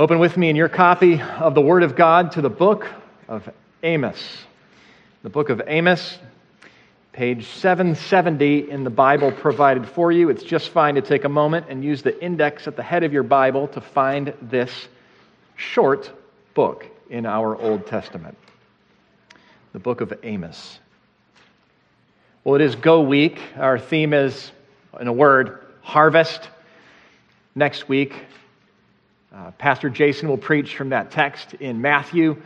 [0.00, 2.88] Open with me in your copy of the Word of God to the book
[3.28, 3.46] of
[3.82, 4.16] Amos.
[5.22, 6.18] The book of Amos,
[7.12, 10.30] page 770 in the Bible provided for you.
[10.30, 13.12] It's just fine to take a moment and use the index at the head of
[13.12, 14.88] your Bible to find this
[15.56, 16.10] short
[16.54, 18.38] book in our Old Testament.
[19.74, 20.78] The book of Amos.
[22.42, 23.38] Well, it is Go Week.
[23.54, 24.50] Our theme is,
[24.98, 26.48] in a word, harvest.
[27.54, 28.14] Next week,
[29.34, 32.42] uh, Pastor Jason will preach from that text in Matthew,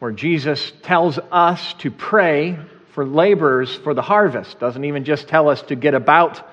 [0.00, 2.58] where Jesus tells us to pray
[2.92, 4.60] for laborers for the harvest.
[4.60, 6.46] Doesn't even just tell us to get about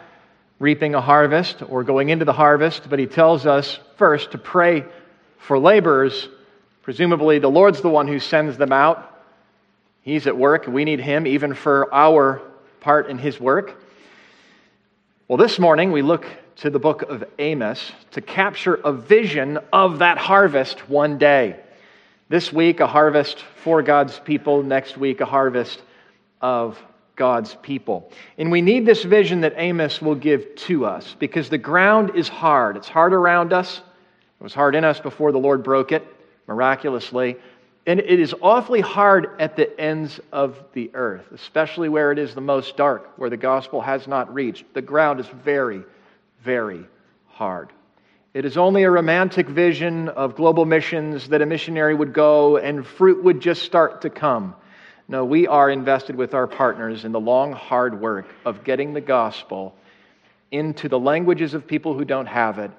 [0.60, 4.86] reaping a harvest or going into the harvest, but he tells us first to pray
[5.38, 6.30] for laborers.
[6.84, 9.22] Presumably, the Lord's the one who sends them out.
[10.02, 10.68] He's at work.
[10.68, 12.42] We need him even for our
[12.80, 13.82] part in his work.
[15.28, 16.26] Well, this morning we look
[16.58, 21.56] to the book of Amos to capture a vision of that harvest one day.
[22.30, 24.64] This week, a harvest for God's people.
[24.64, 25.82] Next week, a harvest
[26.42, 26.82] of
[27.16, 28.12] God's people.
[28.38, 32.28] And we need this vision that Amos will give to us because the ground is
[32.28, 32.76] hard.
[32.76, 33.78] It's hard around us.
[34.40, 36.06] It was hard in us before the Lord broke it
[36.48, 37.38] miraculously.
[37.86, 42.36] And it is awfully hard at the ends of the earth, especially where it is
[42.36, 44.74] the most dark, where the gospel has not reached.
[44.74, 45.84] The ground is very,
[46.44, 46.86] very
[47.28, 47.72] hard.
[48.34, 52.86] It is only a romantic vision of global missions that a missionary would go and
[52.86, 54.56] fruit would just start to come.
[55.08, 59.02] No, we are invested with our partners in the long, hard work of getting the
[59.02, 59.76] gospel
[60.52, 62.72] into the languages of people who don't have it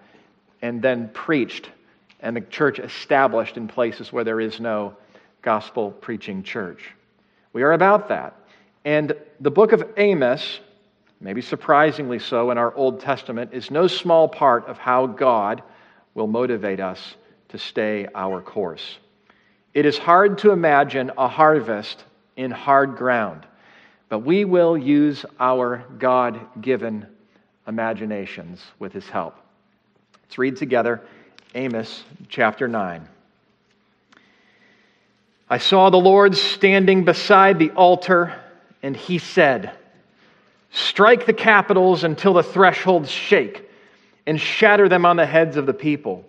[0.62, 1.70] and then preached
[2.20, 4.96] and the church established in places where there is no
[5.42, 6.90] gospel preaching church.
[7.52, 8.34] We are about that.
[8.84, 10.60] And the book of Amos
[11.20, 15.62] maybe surprisingly so in our Old Testament, is no small part of how God
[16.14, 17.16] will motivate us
[17.48, 18.98] to stay our course.
[19.74, 22.04] It is hard to imagine a harvest
[22.36, 23.46] in hard ground,
[24.08, 27.06] but we will use our God given
[27.66, 29.36] imaginations with his help.
[30.24, 31.02] Let's read together
[31.54, 33.08] Amos chapter 9.
[35.50, 38.38] I saw the Lord standing beside the altar,
[38.82, 39.72] and he said,
[40.70, 43.68] Strike the capitals until the thresholds shake,
[44.26, 46.24] and shatter them on the heads of the people.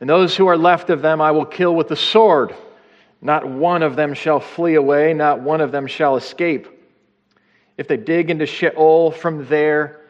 [0.00, 2.54] And those who are left of them I will kill with the sword.
[3.22, 6.68] Not one of them shall flee away, not one of them shall escape.
[7.78, 10.00] If they dig into Sheol, from there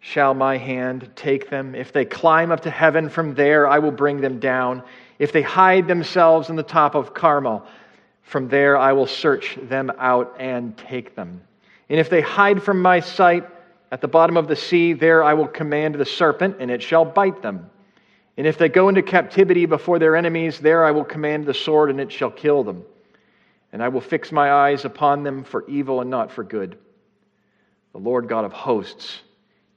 [0.00, 1.74] shall my hand take them.
[1.74, 4.82] If they climb up to heaven, from there I will bring them down.
[5.18, 7.66] If they hide themselves in the top of Carmel,
[8.22, 11.40] from there I will search them out and take them.
[11.88, 13.48] And if they hide from my sight
[13.90, 17.04] at the bottom of the sea, there I will command the serpent, and it shall
[17.04, 17.70] bite them.
[18.36, 21.90] And if they go into captivity before their enemies, there I will command the sword,
[21.90, 22.84] and it shall kill them.
[23.72, 26.78] And I will fix my eyes upon them for evil and not for good.
[27.92, 29.22] The Lord God of hosts,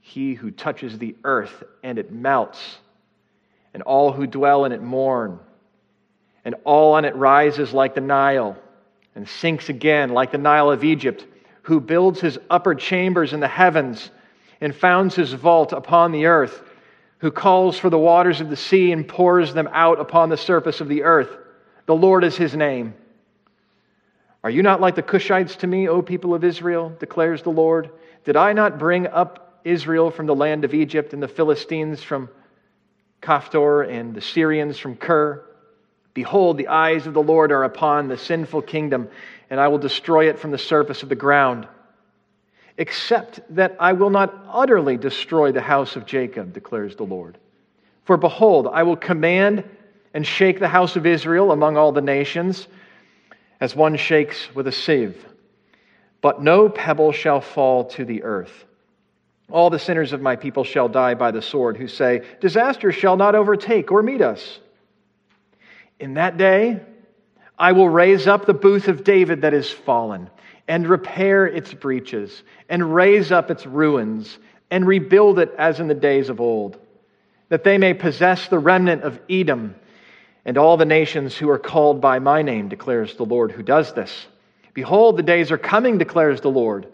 [0.00, 2.78] he who touches the earth and it melts,
[3.72, 5.38] and all who dwell in it mourn,
[6.44, 8.56] and all on it rises like the Nile,
[9.14, 11.26] and sinks again like the Nile of Egypt
[11.62, 14.10] who builds his upper chambers in the heavens
[14.60, 16.62] and founds his vault upon the earth,
[17.18, 20.80] who calls for the waters of the sea and pours them out upon the surface
[20.80, 21.36] of the earth.
[21.86, 22.94] The Lord is his name.
[24.44, 26.92] Are you not like the Cushites to me, O people of Israel?
[26.98, 27.90] declares the Lord.
[28.24, 32.28] Did I not bring up Israel from the land of Egypt and the Philistines from
[33.20, 35.44] Caphtor and the Syrians from Kir?
[36.14, 39.08] Behold, the eyes of the Lord are upon the sinful kingdom
[39.52, 41.68] and I will destroy it from the surface of the ground.
[42.78, 47.36] Except that I will not utterly destroy the house of Jacob, declares the Lord.
[48.04, 49.64] For behold, I will command
[50.14, 52.66] and shake the house of Israel among all the nations,
[53.60, 55.22] as one shakes with a sieve.
[56.22, 58.64] But no pebble shall fall to the earth.
[59.50, 63.18] All the sinners of my people shall die by the sword, who say, Disaster shall
[63.18, 64.60] not overtake or meet us.
[66.02, 66.80] In that day,
[67.56, 70.30] I will raise up the booth of David that is fallen,
[70.66, 75.94] and repair its breaches, and raise up its ruins, and rebuild it as in the
[75.94, 76.76] days of old,
[77.50, 79.76] that they may possess the remnant of Edom
[80.44, 83.92] and all the nations who are called by my name, declares the Lord who does
[83.92, 84.26] this.
[84.74, 86.88] Behold, the days are coming, declares the Lord,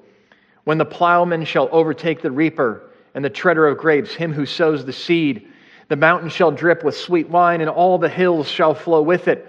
[0.65, 4.85] when the plowman shall overtake the reaper and the treader of grapes, him who sows
[4.85, 5.48] the seed.
[5.89, 9.47] The mountain shall drip with sweet wine, and all the hills shall flow with it.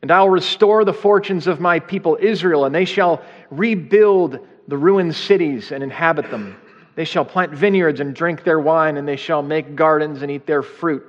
[0.00, 4.38] And I'll restore the fortunes of my people Israel, and they shall rebuild
[4.68, 6.56] the ruined cities and inhabit them.
[6.94, 10.46] They shall plant vineyards and drink their wine, and they shall make gardens and eat
[10.46, 11.04] their fruit.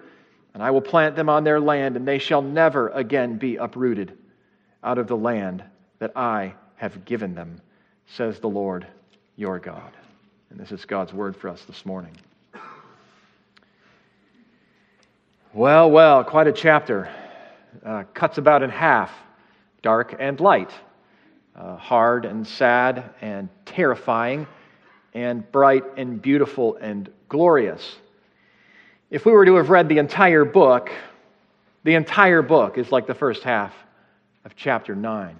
[0.53, 4.17] and I will plant them on their land, and they shall never again be uprooted
[4.83, 5.63] out of the land
[5.99, 7.61] that I have given them,
[8.05, 8.85] says the Lord
[9.35, 9.91] your God.
[10.49, 12.15] And this is God's word for us this morning.
[15.55, 17.11] Well, well, quite a chapter.
[17.85, 19.11] Uh, cuts about in half
[19.83, 20.71] dark and light,
[21.55, 24.47] uh, hard and sad and terrifying,
[25.13, 27.97] and bright and beautiful and glorious.
[29.11, 30.89] If we were to have read the entire book,
[31.83, 33.75] the entire book is like the first half
[34.45, 35.37] of chapter 9.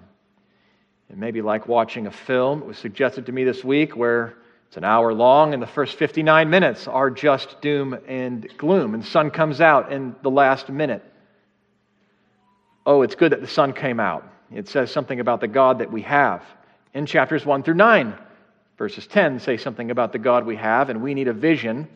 [1.10, 2.62] It may be like watching a film.
[2.62, 4.36] It was suggested to me this week where
[4.74, 9.04] it's an hour long and the first 59 minutes are just doom and gloom, and
[9.04, 11.04] the sun comes out in the last minute.
[12.84, 14.28] Oh, it's good that the sun came out.
[14.52, 16.44] It says something about the God that we have.
[16.96, 18.16] In chapters 1 through 9,
[18.80, 21.88] verses 10 say something about the God we have, and we need a vision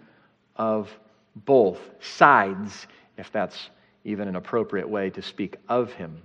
[0.55, 0.87] of
[1.35, 2.85] both sides,
[3.17, 3.71] if that's
[4.03, 6.21] even an appropriate way to speak of him,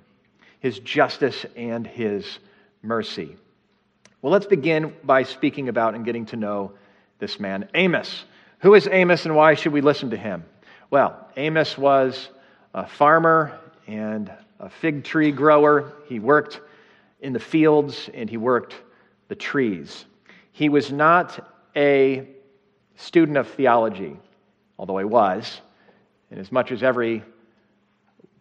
[0.61, 2.41] his justice and his
[2.83, 3.39] mercy.
[4.23, 6.73] Well, let's begin by speaking about and getting to know
[7.19, 8.25] this man, Amos.
[8.61, 10.45] Who is Amos and why should we listen to him?
[10.91, 12.31] Well, Amos was
[12.73, 15.93] a farmer and a fig tree grower.
[16.07, 16.61] He worked
[17.21, 18.75] in the fields and he worked
[19.29, 20.07] the trees.
[20.53, 22.29] He was not a
[22.95, 24.17] student of theology
[24.83, 25.61] although he was.
[26.31, 27.23] And as much as every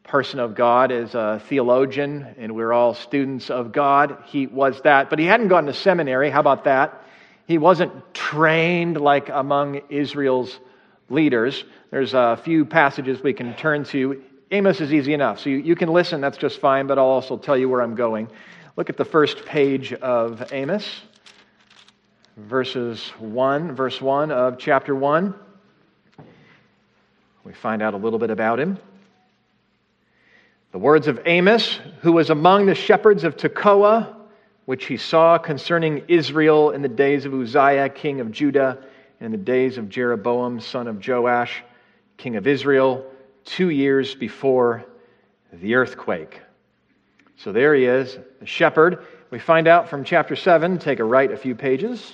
[0.03, 5.09] person of God is a theologian and we're all students of God, he was that.
[5.09, 6.29] But he hadn't gone to seminary.
[6.29, 7.03] How about that?
[7.47, 10.59] He wasn't trained like among Israel's
[11.09, 11.63] leaders.
[11.91, 14.23] There's a few passages we can turn to.
[14.51, 15.39] Amos is easy enough.
[15.39, 17.95] So you, you can listen, that's just fine, but I'll also tell you where I'm
[17.95, 18.29] going.
[18.77, 21.01] Look at the first page of Amos,
[22.37, 25.35] verses 1, verse 1 of chapter 1.
[27.43, 28.77] We find out a little bit about him.
[30.71, 34.15] The words of Amos, who was among the shepherds of Tekoa,
[34.63, 38.77] which he saw concerning Israel in the days of Uzziah, king of Judah,
[39.19, 41.61] and in the days of Jeroboam, son of Joash,
[42.15, 43.05] king of Israel,
[43.43, 44.85] two years before
[45.51, 46.39] the earthquake.
[47.35, 49.05] So there he is, the shepherd.
[49.29, 52.13] We find out from chapter 7, take a right a few pages.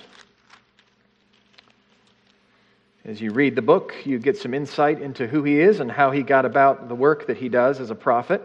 [3.08, 6.10] As you read the book, you get some insight into who he is and how
[6.10, 8.42] he got about the work that he does as a prophet.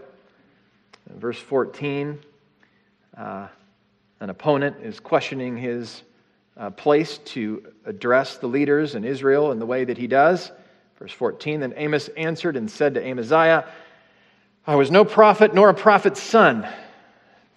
[1.10, 2.18] In verse 14,
[3.18, 3.48] uh,
[4.21, 6.04] an opponent is questioning his
[6.56, 10.50] uh, place to address the leaders in Israel in the way that he does.
[10.98, 13.68] Verse 14 Then Amos answered and said to Amaziah,
[14.65, 16.65] I was no prophet nor a prophet's son.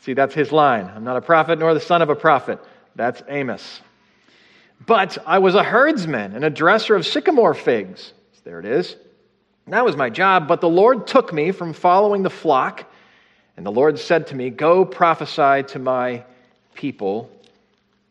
[0.00, 0.90] See, that's his line.
[0.92, 2.58] I'm not a prophet nor the son of a prophet.
[2.96, 3.80] That's Amos.
[4.84, 8.12] But I was a herdsman and a dresser of sycamore figs.
[8.44, 8.96] There it is.
[9.66, 10.46] That was my job.
[10.46, 12.84] But the Lord took me from following the flock,
[13.56, 16.24] and the Lord said to me, Go prophesy to my
[16.74, 17.28] people,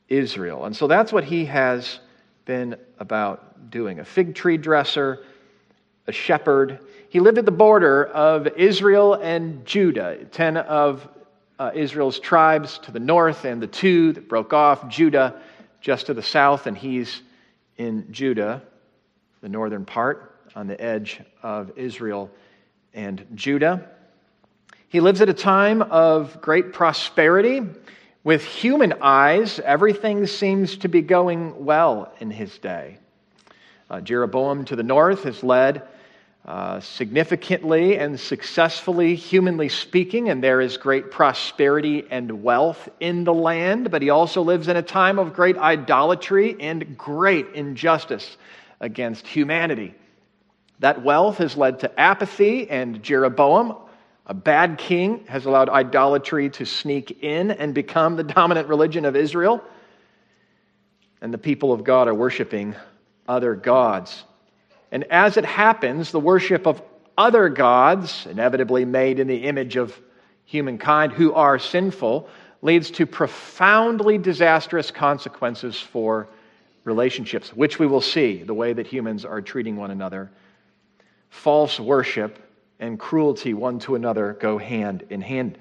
[0.09, 0.65] Israel.
[0.65, 1.99] And so that's what he has
[2.43, 5.23] been about doing a fig tree dresser,
[6.07, 6.79] a shepherd.
[7.07, 11.07] He lived at the border of Israel and Judah, 10 of
[11.57, 15.41] uh, Israel's tribes to the north, and the two that broke off, Judah
[15.85, 17.21] just to the south, and he's
[17.77, 18.63] in Judah,
[19.41, 22.31] the northern part, on the edge of Israel
[22.95, 23.87] and Judah.
[24.87, 27.61] He lives at a time of great prosperity.
[28.23, 32.97] With human eyes, everything seems to be going well in his day.
[33.87, 35.83] Uh, Jeroboam to the north has led
[36.45, 43.33] uh, significantly and successfully, humanly speaking, and there is great prosperity and wealth in the
[43.33, 48.37] land, but he also lives in a time of great idolatry and great injustice
[48.79, 49.95] against humanity.
[50.79, 53.77] That wealth has led to apathy, and Jeroboam,
[54.27, 59.15] a bad king, has allowed idolatry to sneak in and become the dominant religion of
[59.15, 59.63] Israel.
[61.21, 62.75] And the people of God are worshiping
[63.27, 64.25] other gods
[64.95, 66.81] and as it happens, the worship of
[67.17, 69.99] other gods, inevitably made in the image of
[70.45, 72.29] humankind who are sinful,
[72.61, 76.29] leads to profoundly disastrous consequences for
[76.85, 80.31] relationships, which we will see the way that humans are treating one another.
[81.29, 82.39] False worship
[82.79, 85.57] and cruelty one to another go hand in hand.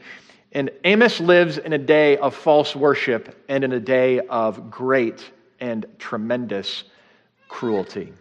[0.52, 5.28] And Amos lives in a day of false worship and in a day of great
[5.58, 6.84] and tremendous
[7.48, 8.12] cruelty.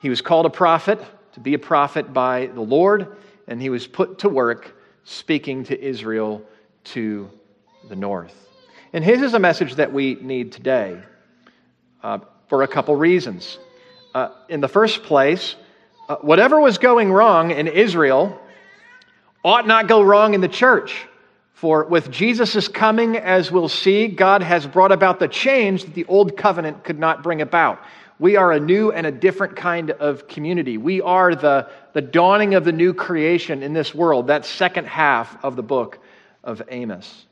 [0.00, 1.00] He was called a prophet,
[1.32, 4.74] to be a prophet by the Lord, and he was put to work
[5.04, 6.42] speaking to Israel
[6.84, 7.30] to
[7.88, 8.34] the north.
[8.92, 11.00] And his is a message that we need today
[12.02, 13.58] uh, for a couple reasons.
[14.14, 15.56] Uh, in the first place,
[16.08, 18.32] Uh, whatever was going wrong in Israel
[19.42, 21.06] ought not go wrong in the church.
[21.52, 26.06] For with Jesus' coming, as we'll see, God has brought about the change that the
[26.08, 27.76] old covenant could not bring about.
[28.18, 30.76] We are a new and a different kind of community.
[30.76, 35.44] We are the, the dawning of the new creation in this world, that second half
[35.44, 35.98] of the book
[36.42, 37.26] of Amos.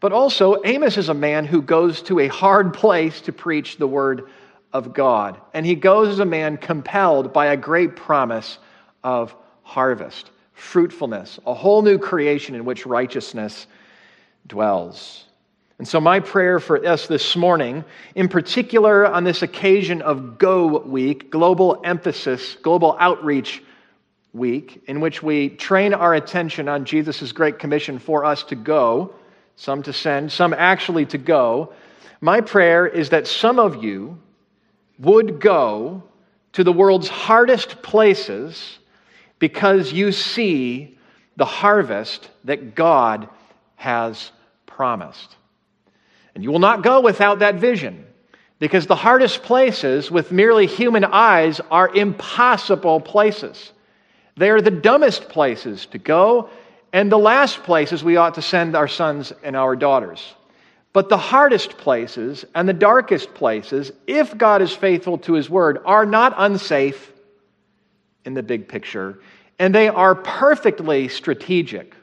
[0.00, 3.86] But also, Amos is a man who goes to a hard place to preach the
[3.86, 4.28] word
[4.72, 5.40] of God.
[5.52, 8.58] And he goes as a man compelled by a great promise
[9.02, 13.66] of harvest fruitfulness, a whole new creation in which righteousness
[14.46, 15.24] dwells.
[15.78, 20.78] And so, my prayer for us this morning, in particular on this occasion of Go
[20.78, 23.62] Week, Global Emphasis, Global Outreach
[24.32, 29.14] Week, in which we train our attention on Jesus' great commission for us to go,
[29.56, 31.72] some to send, some actually to go,
[32.20, 34.18] my prayer is that some of you
[34.98, 36.04] would go
[36.52, 38.78] to the world's hardest places
[39.38, 40.96] because you see
[41.36, 43.28] the harvest that God
[43.74, 44.30] has
[44.66, 45.36] promised.
[46.34, 48.04] And you will not go without that vision
[48.58, 53.72] because the hardest places with merely human eyes are impossible places.
[54.36, 56.50] They are the dumbest places to go
[56.92, 60.34] and the last places we ought to send our sons and our daughters.
[60.92, 65.78] But the hardest places and the darkest places, if God is faithful to his word,
[65.84, 67.12] are not unsafe
[68.24, 69.20] in the big picture
[69.58, 71.94] and they are perfectly strategic,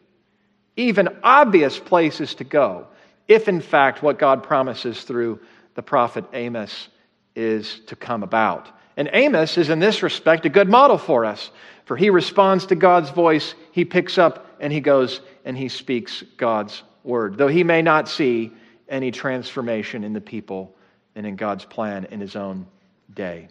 [0.77, 2.88] even obvious places to go,
[3.33, 5.39] if in fact what God promises through
[5.75, 6.89] the prophet Amos
[7.35, 8.67] is to come about.
[8.97, 11.50] And Amos is, in this respect, a good model for us,
[11.85, 16.23] for he responds to God's voice, he picks up and he goes and he speaks
[16.38, 18.51] God's word, though he may not see
[18.89, 20.75] any transformation in the people
[21.15, 22.67] and in God's plan in his own
[23.13, 23.47] day.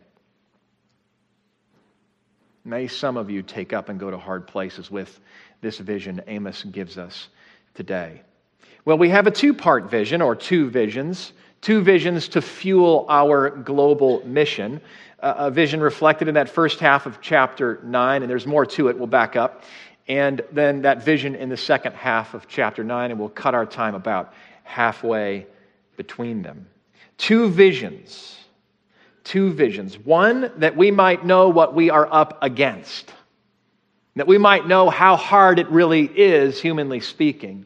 [2.64, 5.18] May some of you take up and go to hard places with
[5.62, 7.28] this vision Amos gives us
[7.74, 8.22] today.
[8.84, 13.50] Well, we have a two part vision, or two visions, two visions to fuel our
[13.50, 14.80] global mission.
[15.18, 18.96] a vision reflected in that first half of chapter 9, and there's more to it.
[18.96, 19.64] We'll back up.
[20.08, 23.66] And then that vision in the second half of chapter 9, and we'll cut our
[23.66, 24.32] time about
[24.64, 25.46] halfway
[25.96, 26.66] between them.
[27.18, 28.40] Two visions
[29.24, 29.96] two visions.
[29.96, 33.12] One, that we might know what we are up against,
[34.16, 37.64] that we might know how hard it really is, humanly speaking.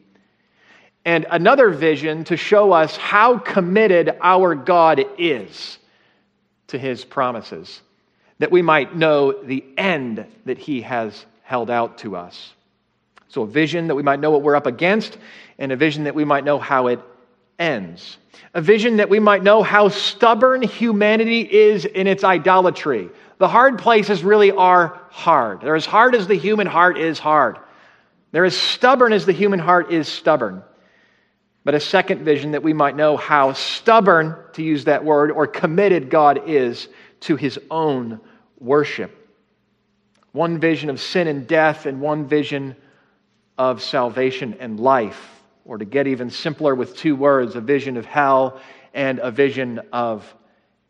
[1.05, 5.77] And another vision to show us how committed our God is
[6.67, 7.81] to his promises,
[8.39, 12.53] that we might know the end that he has held out to us.
[13.29, 15.17] So, a vision that we might know what we're up against,
[15.59, 16.99] and a vision that we might know how it
[17.59, 18.17] ends.
[18.53, 23.09] A vision that we might know how stubborn humanity is in its idolatry.
[23.37, 25.61] The hard places really are hard.
[25.61, 27.59] They're as hard as the human heart is hard.
[28.31, 30.63] They're as stubborn as the human heart is stubborn.
[31.65, 35.47] But a second vision that we might know how stubborn, to use that word, or
[35.47, 36.87] committed God is
[37.21, 38.21] to his own
[38.59, 39.11] worship.
[40.31, 42.77] One vision of sin and death, and one vision
[43.57, 48.05] of salvation and life or to get even simpler with two words, a vision of
[48.05, 48.61] hell
[48.93, 50.33] and a vision of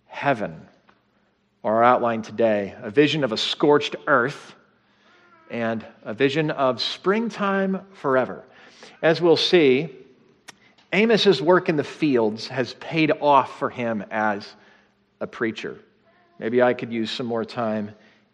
[0.06, 0.68] heaven.
[1.64, 4.54] Our outline today a vision of a scorched earth
[5.50, 8.44] and a vision of springtime forever.
[9.02, 9.90] As we'll see,
[10.96, 14.48] Amos's work in the fields has paid off for him as
[15.20, 15.78] a preacher.
[16.40, 17.92] Maybe I could use some more time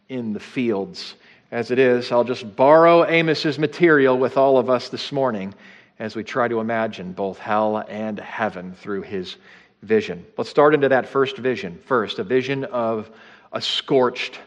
[0.09, 1.15] in the fields.
[1.49, 5.55] As it is, I'll just borrow Amos's material with all of us this morning
[5.97, 9.37] as we try to imagine both hell and heaven through his
[9.81, 10.23] vision.
[10.37, 11.79] Let's start into that first vision.
[11.87, 13.09] First, a vision of
[13.51, 14.39] a scorched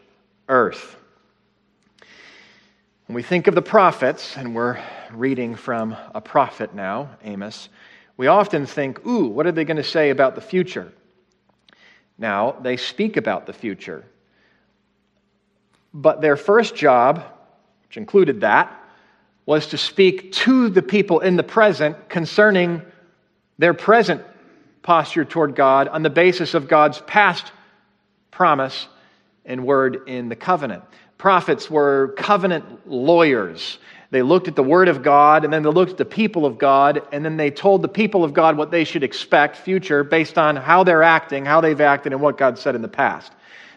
[0.48, 0.96] earth.
[3.06, 4.80] When we think of the prophets, and we're
[5.12, 7.68] reading from a prophet now, Amos,
[8.16, 10.92] we often think, ooh, what are they going to say about the future?
[12.16, 14.04] Now, they speak about the future.
[15.92, 17.24] But their first job,
[17.86, 18.80] which included that,
[19.46, 22.82] was to speak to the people in the present concerning
[23.58, 24.22] their present
[24.82, 27.52] posture toward God on the basis of God's past
[28.30, 28.88] promise
[29.44, 30.82] and word in the covenant.
[31.18, 33.78] Prophets were covenant lawyers.
[34.14, 36.56] They looked at the word of God and then they looked at the people of
[36.56, 40.38] God and then they told the people of God what they should expect future based
[40.38, 43.32] on how they're acting, how they've acted, and what God said in the past.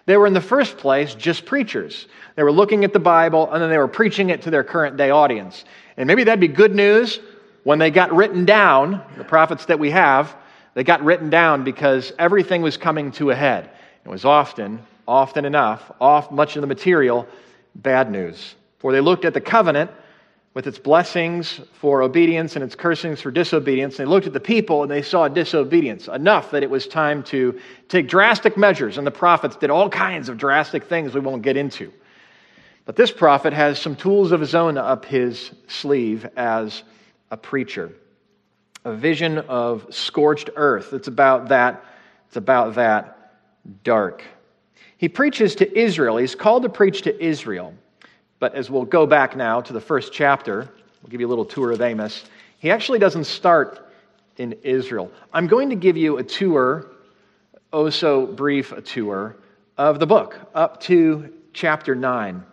[0.06, 2.06] They were, in the first place, just preachers.
[2.36, 4.96] They were looking at the Bible and then they were preaching it to their current
[4.96, 5.66] day audience.
[5.98, 7.20] And maybe that'd be good news
[7.64, 10.36] when they got written down, the prophets that we have,
[10.76, 13.72] they got written down because everything was coming to a head.
[14.06, 17.26] It was often often enough, off much of the material,
[17.74, 18.54] bad news.
[18.78, 19.90] For they looked at the covenant
[20.58, 24.00] with its blessings for obedience and its cursings for disobedience.
[24.00, 27.22] And they looked at the people and they saw disobedience enough that it was time
[27.26, 27.60] to
[27.90, 28.98] take drastic measures.
[28.98, 31.94] And the prophets did all kinds of drastic things we won't get into.
[32.86, 36.82] But this prophet has some tools of his own up his sleeve as
[37.30, 37.92] a preacher.
[38.84, 40.92] A vision of scorched earth.
[40.92, 41.86] It's about that,
[42.30, 43.44] it's about that
[43.84, 44.24] dark.
[44.98, 46.18] He preaches to Israel.
[46.18, 47.76] He's called to preach to Israel.
[48.40, 50.70] But as we'll go back now to the first chapter,
[51.02, 52.26] we'll give you a little tour of Amos.
[52.60, 53.90] He actually doesn't start
[54.38, 55.12] in Israel.
[55.34, 56.88] I'm going to give you a tour,
[57.74, 59.38] oh so brief a tour,
[59.78, 62.44] of the book up to chapter 9.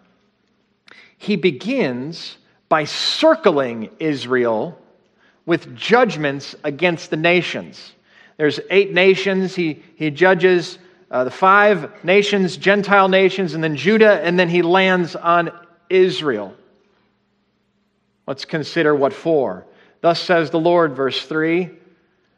[1.19, 2.37] He begins
[2.69, 4.79] by circling Israel
[5.47, 7.93] with judgments against the nations.
[8.37, 9.55] There's eight nations.
[9.55, 10.79] He, he judges
[11.11, 15.53] uh, the five nations, Gentile nations, and then Judah, and then he lands on
[15.95, 16.55] Israel.
[18.27, 19.65] Let's consider what for.
[20.01, 21.71] Thus says the Lord, verse 3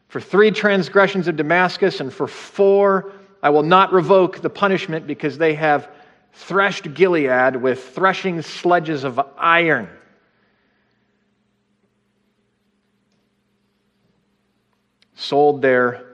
[0.08, 5.38] For three transgressions of Damascus, and for four I will not revoke the punishment because
[5.38, 5.88] they have
[6.32, 9.88] threshed Gilead with threshing sledges of iron.
[15.14, 16.04] Sold their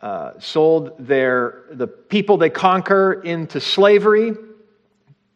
[0.00, 4.32] uh, sold their the people they conquer into slavery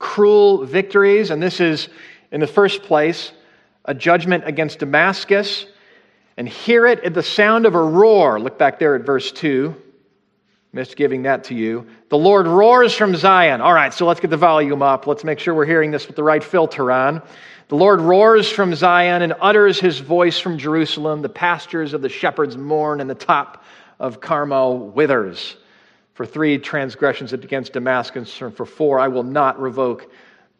[0.02, 1.30] cruel victories.
[1.30, 1.88] And this is,
[2.30, 3.32] in the first place,
[3.86, 5.64] a judgment against Damascus.
[6.36, 8.38] And hear it at the sound of a roar.
[8.38, 9.74] Look back there at verse 2.
[10.74, 11.86] Missed giving that to you.
[12.08, 13.60] The Lord roars from Zion.
[13.60, 15.06] All right, so let's get the volume up.
[15.06, 17.22] Let's make sure we're hearing this with the right filter on.
[17.68, 21.22] The Lord roars from Zion and utters his voice from Jerusalem.
[21.22, 23.64] The pastures of the shepherds mourn, and the top
[24.00, 25.56] of Carmel withers.
[26.14, 30.10] For three transgressions against Damascus, and for four, I will not revoke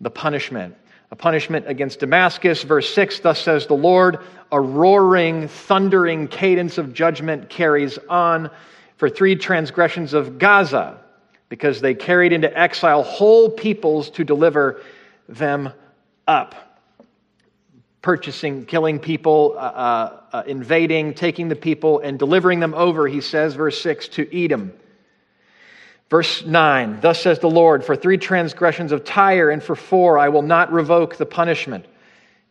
[0.00, 0.76] the punishment.
[1.11, 6.95] A punishment against Damascus, verse 6, thus says the Lord, a roaring, thundering cadence of
[6.95, 8.50] judgment carries on
[8.97, 10.99] for three transgressions of Gaza,
[11.50, 14.80] because they carried into exile whole peoples to deliver
[15.28, 15.71] them
[16.26, 16.78] up.
[18.00, 23.21] Purchasing, killing people, uh, uh, uh invading, taking the people, and delivering them over, he
[23.21, 24.73] says, verse 6, to Edom.
[26.12, 30.28] Verse 9 Thus says the Lord, for three transgressions of Tyre and for four I
[30.28, 31.86] will not revoke the punishment,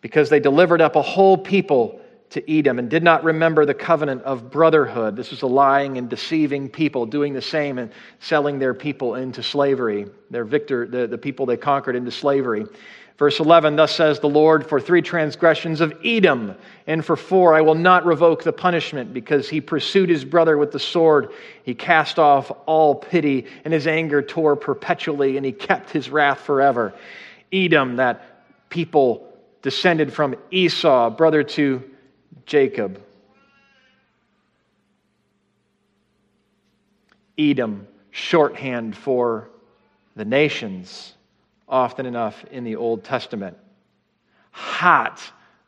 [0.02, 4.24] because they delivered up a whole people to Edom and did not remember the covenant
[4.24, 5.15] of brotherhood.
[5.15, 9.43] This was a lying and deceiving people doing the same and selling their people into
[9.43, 12.65] slavery, their victor, the, the people they conquered into slavery.
[13.22, 16.56] Verse 11 Thus says the Lord, for three transgressions of Edom,
[16.88, 20.72] and for four I will not revoke the punishment, because he pursued his brother with
[20.72, 21.30] the sword.
[21.62, 26.40] He cast off all pity, and his anger tore perpetually, and he kept his wrath
[26.40, 26.96] forever.
[27.54, 29.32] Edom, that people
[29.62, 31.88] descended from Esau, brother to
[32.48, 33.00] Jacob.
[37.38, 39.48] Edom, shorthand for
[40.16, 41.14] the nations
[41.72, 43.58] often enough in the Old Testament.
[44.52, 45.22] Hot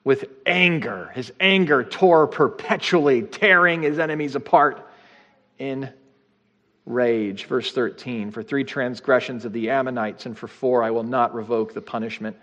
[0.04, 1.12] with anger.
[1.16, 4.86] His anger tore perpetually, tearing his enemies apart
[5.58, 5.90] in
[6.86, 7.46] rage.
[7.46, 11.74] Verse 13 For three transgressions of the Ammonites, and for four I will not revoke
[11.74, 12.36] the punishment,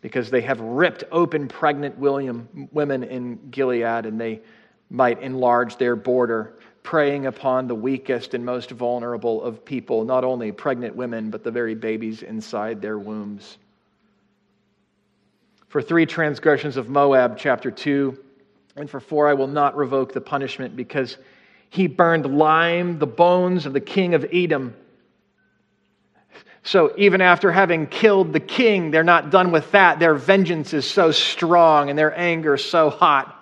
[0.00, 4.40] because they have ripped open pregnant William, women in Gilead, and they
[4.88, 10.52] might enlarge their border preying upon the weakest and most vulnerable of people, not only
[10.52, 13.58] pregnant women, but the very babies inside their wombs.
[15.68, 18.18] For three transgressions of Moab, chapter 2,
[18.76, 21.16] and for four, I will not revoke the punishment because
[21.68, 24.74] he burned lime, the bones of the king of Edom.
[26.62, 29.98] So even after having killed the king, they're not done with that.
[29.98, 33.36] Their vengeance is so strong and their anger so hot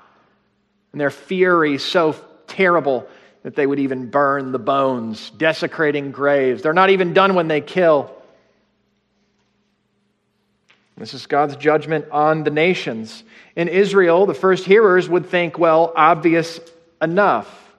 [0.93, 2.15] and their fury so
[2.47, 3.09] terrible
[3.49, 6.63] that they would even burn the bones, desecrating graves.
[6.63, 8.15] They're not even done when they kill.
[10.99, 13.25] This is God's judgment on the nations.
[13.57, 16.61] In Israel, the first hearers would think, well, obvious
[17.01, 17.73] enough.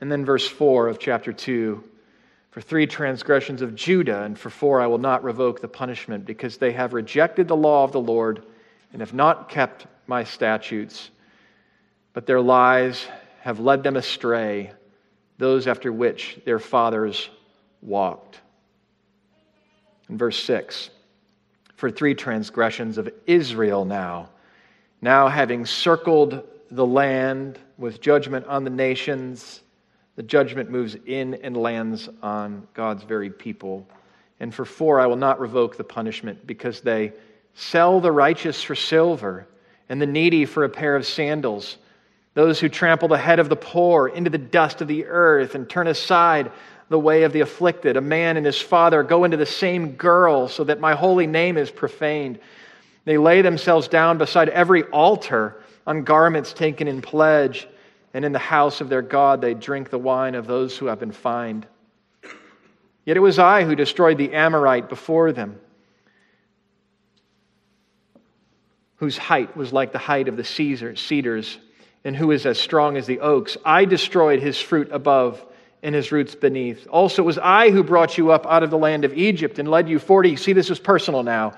[0.00, 1.84] And then verse 4 of chapter 2
[2.50, 6.56] For three transgressions of Judah, and for four I will not revoke the punishment, because
[6.56, 8.42] they have rejected the law of the Lord
[8.94, 11.10] and have not kept my statutes,
[12.14, 13.06] but their lies
[13.48, 14.70] have led them astray,
[15.38, 17.30] those after which their fathers
[17.80, 18.38] walked.
[20.10, 20.90] In verse 6,
[21.74, 24.28] for three transgressions of Israel now,
[25.00, 29.62] now having circled the land with judgment on the nations,
[30.18, 33.88] The judgment moves in and lands on God's very people.
[34.40, 37.12] And for four, I will not revoke the punishment because they
[37.54, 39.46] sell the righteous for silver
[39.88, 41.78] and the needy for a pair of sandals.
[42.38, 45.68] Those who trample the head of the poor into the dust of the earth and
[45.68, 46.52] turn aside
[46.88, 47.96] the way of the afflicted.
[47.96, 51.56] A man and his father go into the same girl so that my holy name
[51.56, 52.38] is profaned.
[53.04, 57.66] They lay themselves down beside every altar on garments taken in pledge,
[58.14, 61.00] and in the house of their God they drink the wine of those who have
[61.00, 61.66] been fined.
[63.04, 65.58] Yet it was I who destroyed the Amorite before them,
[68.98, 71.58] whose height was like the height of the cedars,
[72.04, 73.56] and who is as strong as the oaks.
[73.64, 75.44] I destroyed his fruit above
[75.82, 76.86] and his roots beneath.
[76.88, 79.70] Also, it was I who brought you up out of the land of Egypt and
[79.70, 80.36] led you 40.
[80.36, 81.52] See, this is personal now.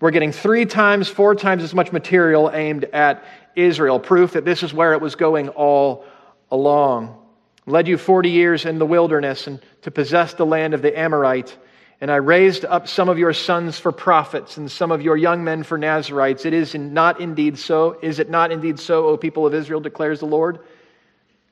[0.00, 4.62] We're getting three times, four times as much material aimed at Israel, proof that this
[4.62, 6.04] is where it was going all
[6.50, 7.22] along
[7.66, 11.56] led you 40 years in the wilderness and to possess the land of the Amorite.
[12.00, 15.44] And I raised up some of your sons for prophets and some of your young
[15.44, 16.44] men for Nazarites.
[16.44, 17.98] It is not indeed so.
[18.02, 20.58] Is it not indeed so, O people of Israel, declares the Lord?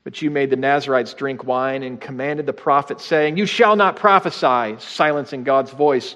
[0.03, 3.97] But you made the Nazarites drink wine and commanded the prophets, saying, You shall not
[3.97, 6.15] prophesy, silencing God's voice.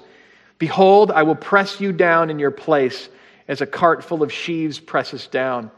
[0.59, 3.09] Behold, I will press you down in your place
[3.47, 5.71] as a cart full of sheaves presses down.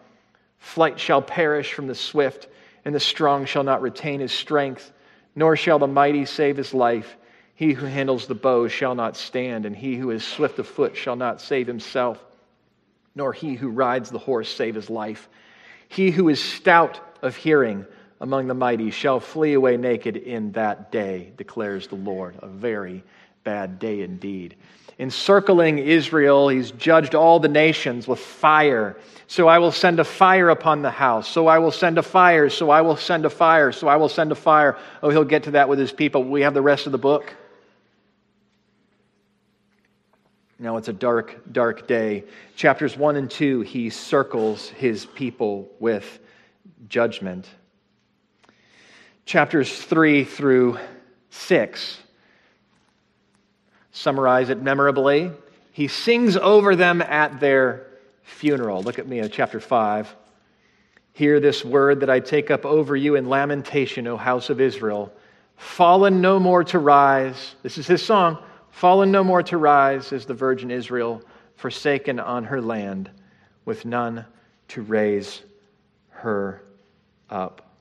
[0.57, 2.47] Flight shall perish from the swift
[2.85, 4.91] and the strong shall not retain his strength,
[5.35, 7.15] nor shall the mighty save his life.
[7.61, 10.97] He who handles the bow shall not stand, and he who is swift of foot
[10.97, 12.19] shall not save himself,
[13.13, 15.29] nor he who rides the horse save his life.
[15.87, 17.85] He who is stout of hearing
[18.19, 22.33] among the mighty shall flee away naked in that day, declares the Lord.
[22.41, 23.03] A very
[23.43, 24.55] bad day indeed.
[24.97, 28.97] Encircling Israel, he's judged all the nations with fire
[29.31, 31.25] so I will send a fire upon the house.
[31.25, 32.49] So I will send a fire.
[32.49, 33.71] So I will send a fire.
[33.71, 34.77] So I will send a fire.
[35.01, 36.21] Oh, he'll get to that with his people.
[36.25, 37.33] We have the rest of the book.
[40.61, 42.23] Now it's a dark, dark day.
[42.55, 46.19] Chapters 1 and 2, he circles his people with
[46.87, 47.47] judgment.
[49.25, 50.77] Chapters 3 through
[51.31, 51.97] 6
[53.91, 55.31] summarize it memorably.
[55.71, 57.87] He sings over them at their
[58.21, 58.83] funeral.
[58.83, 60.15] Look at me at chapter 5.
[61.13, 65.11] Hear this word that I take up over you in lamentation, O house of Israel.
[65.57, 67.55] Fallen no more to rise.
[67.63, 68.37] This is his song.
[68.71, 71.21] Fallen no more to rise is the virgin Israel,
[71.55, 73.11] forsaken on her land,
[73.65, 74.25] with none
[74.69, 75.41] to raise
[76.09, 76.63] her
[77.29, 77.75] up.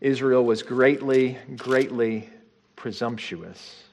[0.00, 2.30] Israel was greatly, greatly
[2.76, 3.84] presumptuous.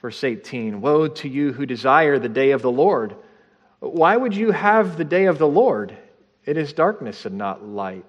[0.00, 3.16] Verse 18 Woe to you who desire the day of the Lord!
[3.80, 5.96] Why would you have the day of the Lord?
[6.44, 8.04] It is darkness and not light.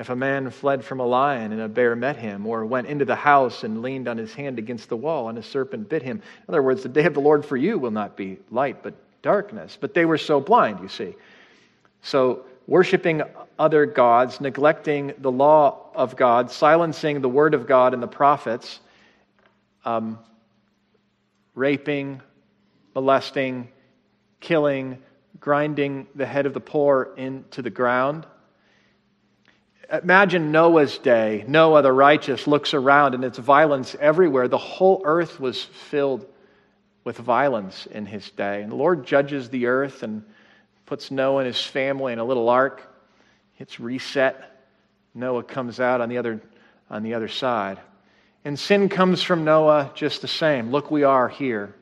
[0.00, 3.04] If a man fled from a lion and a bear met him, or went into
[3.04, 6.16] the house and leaned on his hand against the wall and a serpent bit him.
[6.16, 8.94] In other words, the day of the Lord for you will not be light, but
[9.20, 9.76] darkness.
[9.78, 11.14] But they were so blind, you see.
[12.00, 13.20] So, worshiping
[13.58, 18.80] other gods, neglecting the law of God, silencing the word of God and the prophets,
[19.84, 20.18] um,
[21.54, 22.22] raping,
[22.94, 23.68] molesting,
[24.40, 24.96] killing,
[25.40, 28.24] grinding the head of the poor into the ground.
[29.90, 31.44] Imagine Noah's day.
[31.48, 34.46] Noah, the righteous, looks around and it's violence everywhere.
[34.46, 36.26] The whole earth was filled
[37.02, 38.62] with violence in his day.
[38.62, 40.22] And the Lord judges the earth and
[40.86, 42.82] puts Noah and his family in a little ark.
[43.58, 44.64] It's reset.
[45.12, 46.40] Noah comes out on the other,
[46.88, 47.80] on the other side.
[48.44, 50.70] And sin comes from Noah just the same.
[50.70, 51.74] Look, we are here.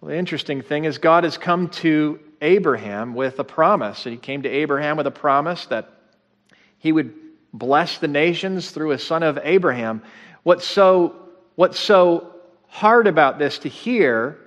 [0.00, 4.06] Well, the interesting thing is, God has come to Abraham with a promise.
[4.06, 5.90] And he came to Abraham with a promise that
[6.84, 7.14] he would
[7.54, 10.02] bless the nations through a son of Abraham.
[10.42, 11.16] What's so,
[11.54, 12.34] what's so
[12.68, 14.38] hard about this to hear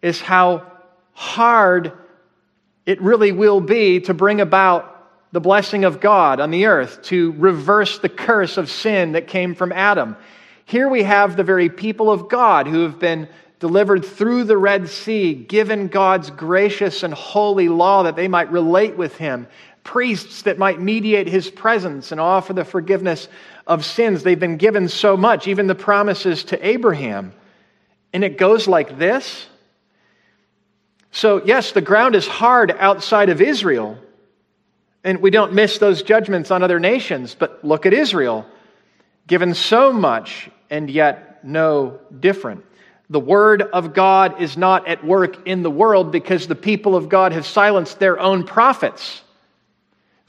[0.00, 0.72] is how
[1.12, 1.92] hard
[2.86, 4.88] it really will be to bring about
[5.32, 9.54] the blessing of God on the earth, to reverse the curse of sin that came
[9.54, 10.16] from Adam.
[10.64, 13.28] Here we have the very people of God who have been
[13.60, 18.96] delivered through the Red Sea, given God's gracious and holy law that they might relate
[18.96, 19.46] with Him,
[19.84, 23.28] priests that might mediate His presence and offer the forgiveness
[23.66, 24.22] of sins.
[24.22, 27.32] They've been given so much, even the promises to Abraham.
[28.12, 29.46] And it goes like this.
[31.10, 33.98] So, yes, the ground is hard outside of Israel,
[35.04, 38.46] and we don't miss those judgments on other nations, but look at Israel,
[39.26, 42.64] given so much and yet no different.
[43.10, 47.10] The word of God is not at work in the world because the people of
[47.10, 49.22] God have silenced their own prophets.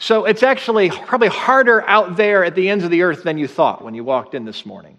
[0.03, 3.47] So it's actually probably harder out there at the ends of the earth than you
[3.47, 4.97] thought when you walked in this morning.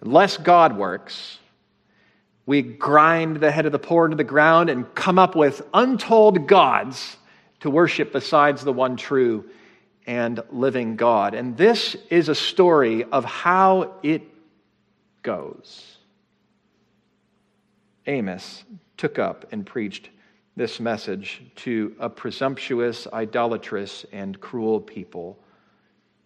[0.00, 1.38] Unless God works,
[2.46, 6.48] we grind the head of the poor into the ground and come up with untold
[6.48, 7.18] gods
[7.60, 9.44] to worship besides the one true
[10.06, 11.34] and living God.
[11.34, 14.22] And this is a story of how it
[15.22, 15.98] goes.
[18.06, 18.64] Amos
[18.96, 20.08] took up and preached
[20.56, 25.38] this message to a presumptuous, idolatrous, and cruel people,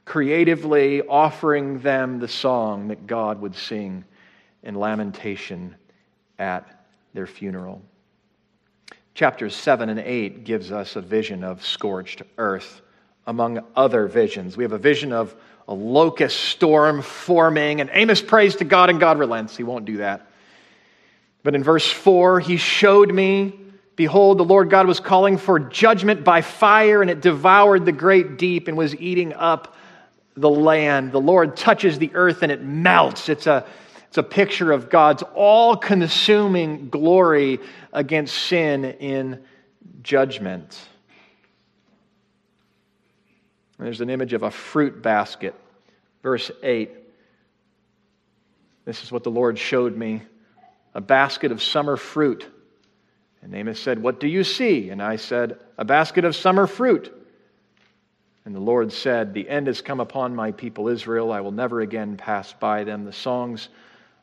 [0.04, 4.04] creatively offering them the song that God would sing
[4.62, 5.74] in lamentation
[6.38, 7.80] at their funeral.
[9.14, 12.82] Chapters 7 and 8 gives us a vision of scorched earth,
[13.26, 14.56] among other visions.
[14.56, 15.34] We have a vision of
[15.66, 19.56] a locust storm forming, and Amos prays to God, and God relents.
[19.56, 20.30] He won't do that.
[21.42, 23.67] But in verse 4, he showed me,
[23.98, 28.38] behold, the Lord God was calling for judgment by fire, and it devoured the great
[28.38, 29.74] deep and was eating up
[30.37, 31.11] the land.
[31.11, 33.28] The Lord touches the earth and it melts.
[33.28, 33.66] It's a
[34.06, 37.58] it's a picture of God's all consuming glory
[37.92, 39.44] against sin in
[40.02, 40.80] judgment.
[43.78, 45.54] There's an image of a fruit basket.
[46.22, 46.90] Verse 8.
[48.87, 50.22] This is what the Lord showed me
[50.94, 52.46] a basket of summer fruit.
[53.42, 54.90] And Amos said, What do you see?
[54.90, 57.14] And I said, A basket of summer fruit.
[58.44, 61.33] And the Lord said, The end has come upon my people Israel.
[61.33, 63.05] I will never again pass by them.
[63.05, 63.68] The songs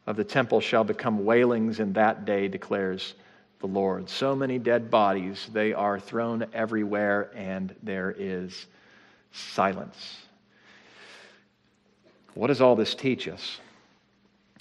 [0.07, 3.15] of the temple shall become wailings in that day, declares
[3.59, 4.09] the Lord.
[4.09, 8.67] So many dead bodies, they are thrown everywhere, and there is
[9.31, 10.17] silence.
[12.33, 13.59] What does all this teach us?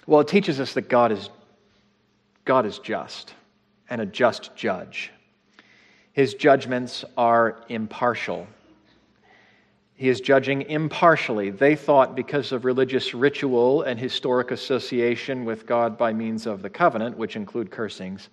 [0.07, 1.29] Well, it teaches us that God is,
[2.45, 3.35] God is just
[3.91, 5.11] and a just judge.
[6.13, 8.47] His judgments are impartial.
[9.97, 11.51] He is judging impartially.
[11.51, 16.71] They thought because of religious ritual and historic association with God by means of the
[16.71, 18.29] covenant, which include cursings,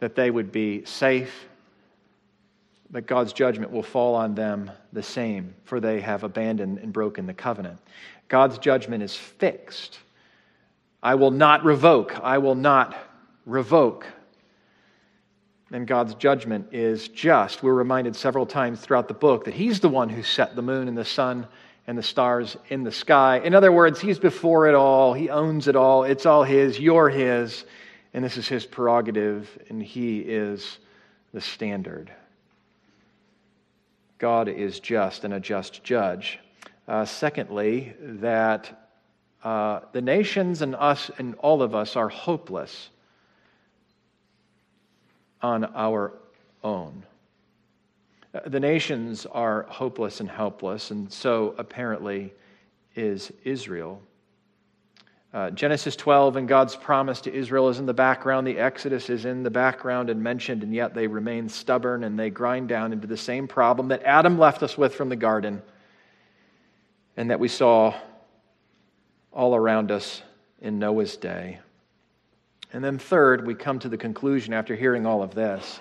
[0.00, 1.48] that they would be safe,
[2.90, 7.26] that God's judgment will fall on them the same, for they have abandoned and broken
[7.26, 7.78] the covenant.
[8.28, 9.98] God's judgment is fixed.
[11.02, 12.18] I will not revoke.
[12.22, 12.96] I will not
[13.46, 14.06] revoke
[15.74, 17.60] and God's judgment is just.
[17.60, 20.86] We're reminded several times throughout the book that He's the one who set the moon
[20.86, 21.48] and the sun
[21.88, 23.40] and the stars in the sky.
[23.40, 27.10] In other words, He's before it all, He owns it all, it's all His, you're
[27.10, 27.64] His,
[28.14, 30.78] and this is His prerogative, and He is
[31.32, 32.12] the standard.
[34.18, 36.38] God is just and a just judge.
[36.86, 38.92] Uh, secondly, that
[39.42, 42.90] uh, the nations and us and all of us are hopeless
[45.42, 46.14] on our
[46.62, 47.04] own.
[48.46, 52.32] The nations are hopeless and helpless, and so apparently
[52.96, 54.02] is Israel.
[55.32, 58.46] Uh, Genesis 12 and God's promise to Israel is in the background.
[58.46, 62.30] The Exodus is in the background and mentioned, and yet they remain stubborn and they
[62.30, 65.60] grind down into the same problem that Adam left us with from the garden
[67.16, 67.94] and that we saw
[69.32, 70.22] all around us
[70.60, 71.58] in Noah's day.
[72.74, 75.80] And then, third, we come to the conclusion after hearing all of this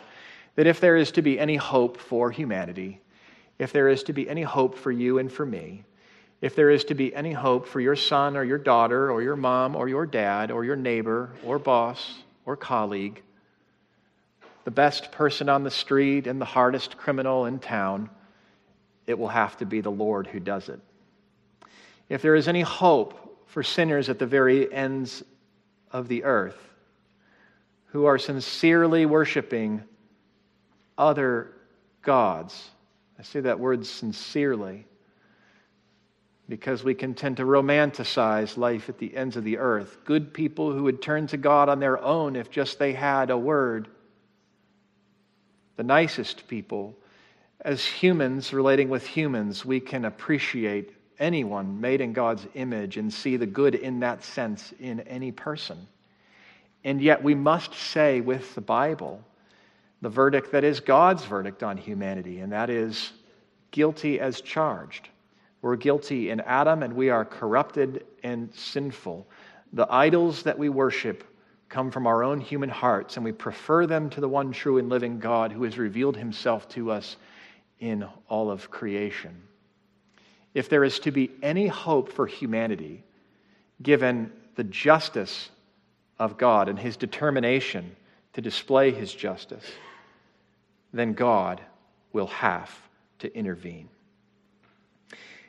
[0.55, 3.01] that if there is to be any hope for humanity,
[3.57, 5.83] if there is to be any hope for you and for me,
[6.41, 9.35] if there is to be any hope for your son or your daughter or your
[9.35, 13.23] mom or your dad or your neighbor or boss or colleague,
[14.63, 18.07] the best person on the street and the hardest criminal in town,
[19.07, 20.79] it will have to be the Lord who does it.
[22.09, 25.23] If there is any hope for sinners at the very ends
[25.91, 26.72] of the earth,
[27.93, 29.83] who are sincerely worshiping
[30.97, 31.53] other
[32.01, 32.71] gods.
[33.19, 34.87] I say that word sincerely
[36.49, 39.99] because we can tend to romanticize life at the ends of the earth.
[40.05, 43.37] Good people who would turn to God on their own if just they had a
[43.37, 43.87] word.
[45.75, 46.97] The nicest people.
[47.61, 53.37] As humans relating with humans, we can appreciate anyone made in God's image and see
[53.37, 55.87] the good in that sense in any person.
[56.83, 59.23] And yet, we must say with the Bible
[60.01, 63.13] the verdict that is God's verdict on humanity, and that is
[63.71, 65.07] guilty as charged.
[65.61, 69.25] We're guilty in Adam, and we are corrupted and sinful.
[69.71, 71.23] The idols that we worship
[71.69, 74.89] come from our own human hearts, and we prefer them to the one true and
[74.89, 77.15] living God who has revealed himself to us
[77.79, 79.41] in all of creation.
[80.53, 83.03] If there is to be any hope for humanity,
[83.81, 85.49] given the justice
[86.23, 87.95] of God and his determination
[88.31, 89.65] to display his justice,
[90.93, 91.59] then God
[92.13, 92.71] will have
[93.19, 93.89] to intervene.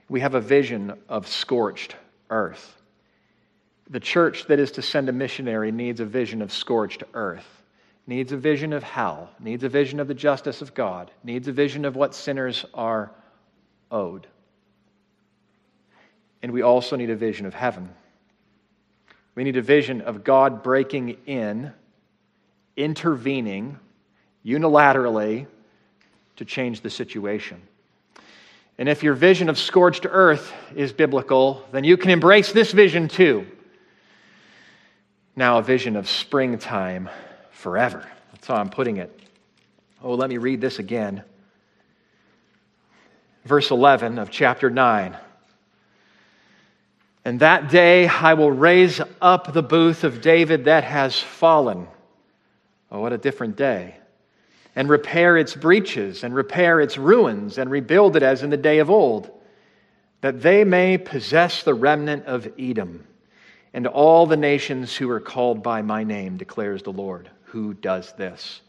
[0.09, 1.95] We have a vision of scorched
[2.29, 2.77] earth.
[3.89, 7.47] The church that is to send a missionary needs a vision of scorched earth,
[8.07, 11.53] needs a vision of hell, needs a vision of the justice of God, needs a
[11.53, 13.13] vision of what sinners are
[13.93, 14.27] owed.
[16.43, 17.91] And we also need a vision of heaven.
[19.35, 21.73] We need a vision of God breaking in,
[22.77, 23.79] intervening
[24.45, 25.47] unilaterally
[26.37, 27.61] to change the situation.
[28.79, 33.09] And if your vision of scorched earth is biblical, then you can embrace this vision
[33.09, 33.47] too.
[35.37, 37.09] Now, a vision of springtime
[37.51, 38.07] forever.
[38.33, 39.21] That's how I'm putting it.
[40.03, 41.23] Oh, let me read this again.
[43.45, 45.17] Verse 11 of chapter 9.
[47.25, 51.89] And that day I will raise up the booth of David that has fallen.
[52.91, 53.97] Oh, what a different day
[54.77, 58.79] and repair its breaches, and repair its ruins, and rebuild it as in the day
[58.79, 59.31] of old,
[60.21, 63.07] that they may possess the remnant of Edom,
[63.73, 68.13] and all the nations who are called by my name, declares the Lord, who does
[68.15, 68.63] this.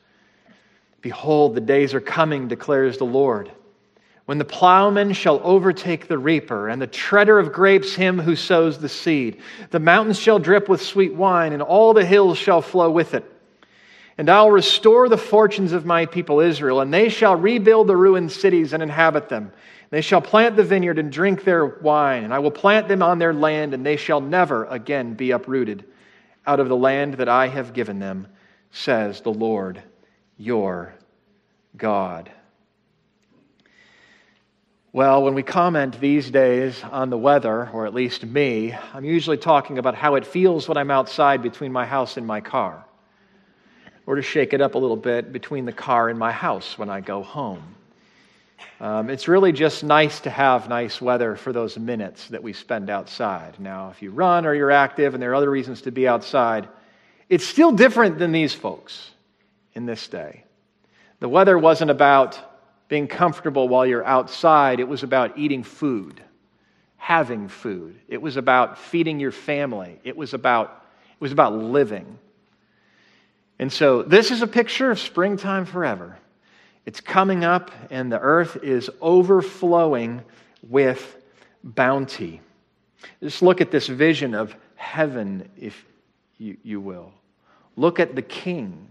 [1.01, 3.51] Behold, the days are coming, declares the Lord,
[4.25, 8.79] when the plowman shall overtake the reaper, and the treader of grapes him who sows
[8.79, 9.39] the seed.
[9.69, 13.23] The mountains shall drip with sweet wine, and all the hills shall flow with it.
[14.17, 18.31] And I'll restore the fortunes of my people Israel, and they shall rebuild the ruined
[18.31, 19.51] cities and inhabit them.
[19.91, 23.19] They shall plant the vineyard and drink their wine, and I will plant them on
[23.19, 25.85] their land, and they shall never again be uprooted
[26.47, 28.27] out of the land that I have given them,
[28.71, 29.83] says the Lord
[30.37, 30.95] your
[31.77, 32.31] God.
[34.95, 39.35] Well, when we comment these days on the weather, or at least me, I'm usually
[39.35, 42.85] talking about how it feels when I'm outside between my house and my car
[44.05, 46.89] or to shake it up a little bit between the car and my house when
[46.89, 47.75] I go home.
[48.79, 52.89] Um, it's really just nice to have nice weather for those minutes that we spend
[52.89, 53.59] outside.
[53.59, 56.69] Now, if you run or you're active and there are other reasons to be outside,
[57.27, 59.11] it's still different than these folks
[59.73, 60.45] in this day.
[61.19, 62.39] The weather wasn't about
[62.87, 66.21] being comfortable while you're outside, it was about eating food,
[66.97, 67.95] having food.
[68.07, 69.99] It was about feeding your family.
[70.03, 72.19] It was about, it was about living.
[73.57, 76.17] And so this is a picture of springtime forever.
[76.85, 80.21] It's coming up, and the earth is overflowing
[80.69, 81.17] with
[81.63, 82.41] bounty.
[83.23, 85.85] Just look at this vision of heaven, if
[86.37, 87.11] you, you will.
[87.75, 88.87] Look at the king.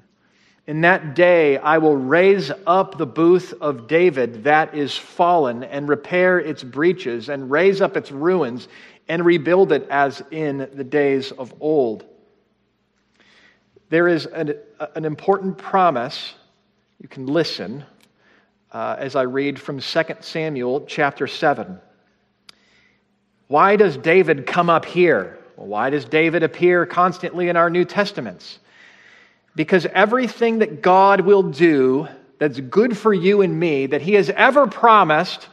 [0.66, 5.88] In that day, I will raise up the booth of David that is fallen, and
[5.88, 8.68] repair its breaches, and raise up its ruins,
[9.08, 12.04] and rebuild it as in the days of old
[13.94, 14.54] there is an,
[14.96, 16.34] an important promise.
[17.00, 17.84] You can listen
[18.72, 21.78] uh, as I read from 2 Samuel chapter 7.
[23.46, 25.38] Why does David come up here?
[25.54, 28.58] Why does David appear constantly in our New Testaments?
[29.56, 34.28] Because everything that God will do that's good for you and me, that he has
[34.30, 35.48] ever promised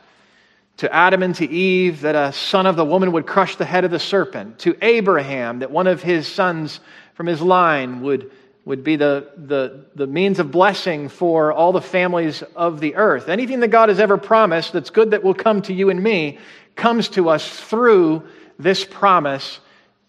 [0.77, 3.85] to Adam and to Eve, that a son of the woman would crush the head
[3.85, 6.79] of the serpent, to Abraham, that one of his sons
[7.13, 8.31] from his line would,
[8.65, 13.29] would be the, the, the means of blessing for all the families of the earth.
[13.29, 16.39] Anything that God has ever promised that's good that will come to you and me
[16.75, 18.23] comes to us through
[18.57, 19.59] this promise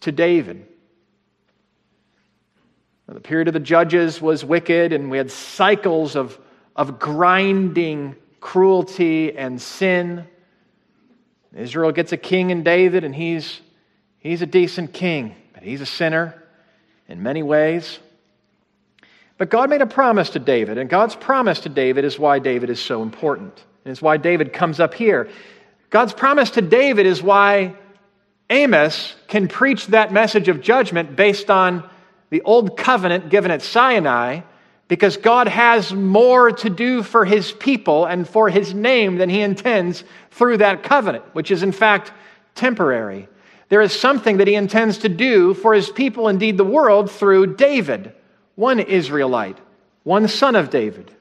[0.01, 0.65] to David.
[3.13, 6.39] The period of the judges was wicked, and we had cycles of,
[6.75, 10.25] of grinding cruelty and sin.
[11.55, 13.61] Israel gets a king in David, and he's,
[14.17, 16.43] he's a decent king, but he's a sinner
[17.07, 17.99] in many ways.
[19.37, 22.71] But God made a promise to David, and God's promise to David is why David
[22.71, 23.63] is so important.
[23.85, 25.29] And it's why David comes up here.
[25.91, 27.75] God's promise to David is why
[28.49, 31.87] Amos can preach that message of judgment based on
[32.33, 34.41] the old covenant given at Sinai,
[34.89, 39.39] because God has more to do for his people and for his name than he
[39.39, 42.11] intends through that covenant, which is in fact
[42.55, 43.29] temporary
[43.73, 47.55] there is something that he intends to do for his people, indeed the world, through
[47.55, 48.13] David,
[48.53, 49.57] one Israelite,
[50.03, 51.11] one son of David.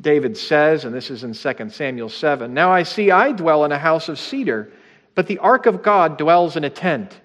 [0.00, 3.70] David says, and this is in 2 Samuel 7 Now I see I dwell in
[3.70, 4.72] a house of cedar,
[5.14, 7.20] but the ark of God dwells in a tent.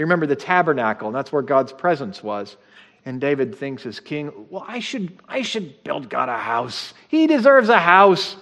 [0.00, 2.56] You remember the tabernacle, and that's where God's presence was.
[3.04, 6.94] And David thinks as king, well, I should, I should build God a house.
[7.08, 8.36] He deserves a house.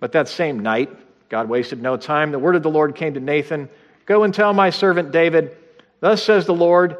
[0.00, 0.88] But that same night,
[1.28, 2.32] God wasted no time.
[2.32, 3.68] The word of the Lord came to Nathan
[4.06, 5.54] Go and tell my servant David,
[6.00, 6.96] Thus says the Lord,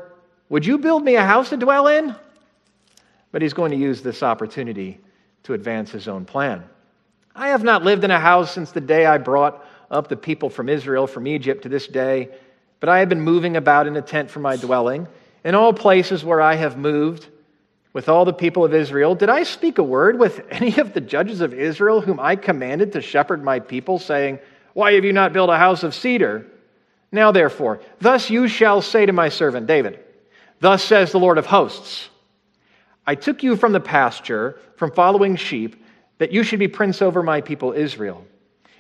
[0.50, 2.14] Would you build me a house to dwell in?
[3.30, 5.00] But he's going to use this opportunity
[5.44, 6.64] to advance his own plan.
[7.34, 10.50] I have not lived in a house since the day I brought up the people
[10.50, 12.28] from Israel, from Egypt to this day,
[12.82, 15.06] but I have been moving about in a tent for my dwelling.
[15.44, 17.28] In all places where I have moved
[17.92, 21.00] with all the people of Israel, did I speak a word with any of the
[21.00, 24.40] judges of Israel whom I commanded to shepherd my people, saying,
[24.74, 26.44] Why have you not built a house of cedar?
[27.12, 30.00] Now, therefore, thus you shall say to my servant David,
[30.58, 32.08] Thus says the Lord of hosts,
[33.06, 35.76] I took you from the pasture, from following sheep,
[36.18, 38.26] that you should be prince over my people Israel.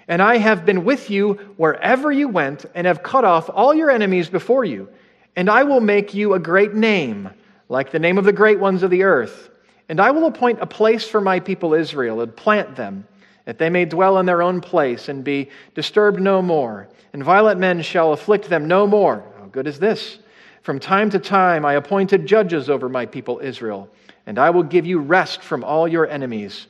[0.08, 3.90] And I have been with you wherever you went, and have cut off all your
[3.90, 4.88] enemies before you.
[5.36, 7.30] And I will make you a great name,
[7.68, 9.50] like the name of the great ones of the earth.
[9.88, 13.06] And I will appoint a place for my people Israel, and plant them,
[13.44, 16.88] that they may dwell in their own place, and be disturbed no more.
[17.12, 19.24] And violent men shall afflict them no more.
[19.38, 20.18] How good is this?
[20.62, 23.88] From time to time I appointed judges over my people Israel,
[24.26, 26.66] and I will give you rest from all your enemies.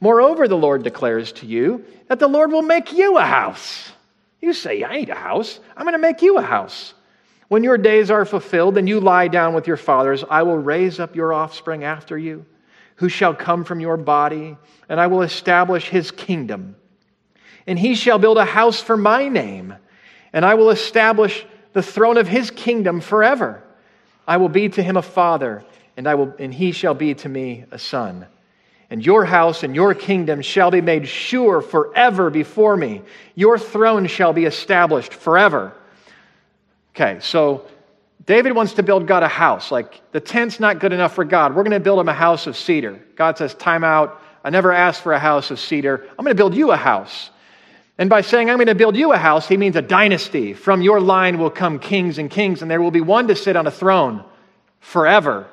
[0.00, 3.92] Moreover, the Lord declares to you that the Lord will make you a house.
[4.40, 5.58] You say, I need a house.
[5.76, 6.94] I'm going to make you a house.
[7.48, 11.00] When your days are fulfilled and you lie down with your fathers, I will raise
[11.00, 12.44] up your offspring after you,
[12.96, 14.56] who shall come from your body,
[14.88, 16.76] and I will establish his kingdom.
[17.66, 19.74] And he shall build a house for my name,
[20.32, 23.62] and I will establish the throne of his kingdom forever.
[24.26, 25.64] I will be to him a father,
[25.96, 28.26] and, I will, and he shall be to me a son.
[28.88, 33.02] And your house and your kingdom shall be made sure forever before me.
[33.34, 35.72] Your throne shall be established forever.
[36.94, 37.66] Okay, so
[38.26, 39.72] David wants to build God a house.
[39.72, 41.54] Like the tent's not good enough for God.
[41.54, 43.00] We're going to build him a house of cedar.
[43.16, 44.22] God says, Time out.
[44.44, 46.06] I never asked for a house of cedar.
[46.16, 47.30] I'm going to build you a house.
[47.98, 50.52] And by saying, I'm going to build you a house, he means a dynasty.
[50.54, 53.56] From your line will come kings and kings, and there will be one to sit
[53.56, 54.22] on a throne
[54.80, 55.48] forever.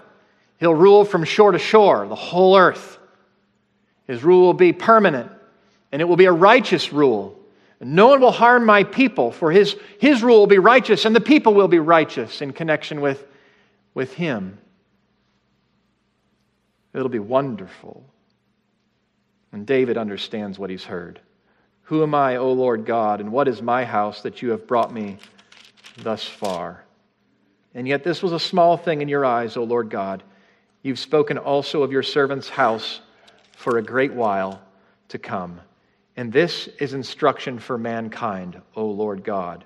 [0.59, 2.99] He'll rule from shore to shore, the whole earth.
[4.07, 5.31] His rule will be permanent,
[5.91, 7.39] and it will be a righteous rule.
[7.79, 11.21] No one will harm my people, for his, his rule will be righteous, and the
[11.21, 13.25] people will be righteous in connection with,
[13.93, 14.57] with him.
[16.93, 18.03] It'll be wonderful.
[19.51, 21.19] And David understands what he's heard.
[21.83, 24.93] Who am I, O Lord God, and what is my house that you have brought
[24.93, 25.17] me
[25.97, 26.83] thus far?
[27.75, 30.23] And yet, this was a small thing in your eyes, O Lord God.
[30.83, 33.01] You've spoken also of your servant's house
[33.55, 34.61] for a great while
[35.09, 35.61] to come.
[36.15, 39.63] And this is instruction for mankind, O Lord God.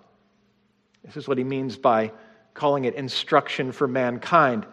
[1.03, 2.11] This is what he means by
[2.53, 4.65] calling it instruction for mankind.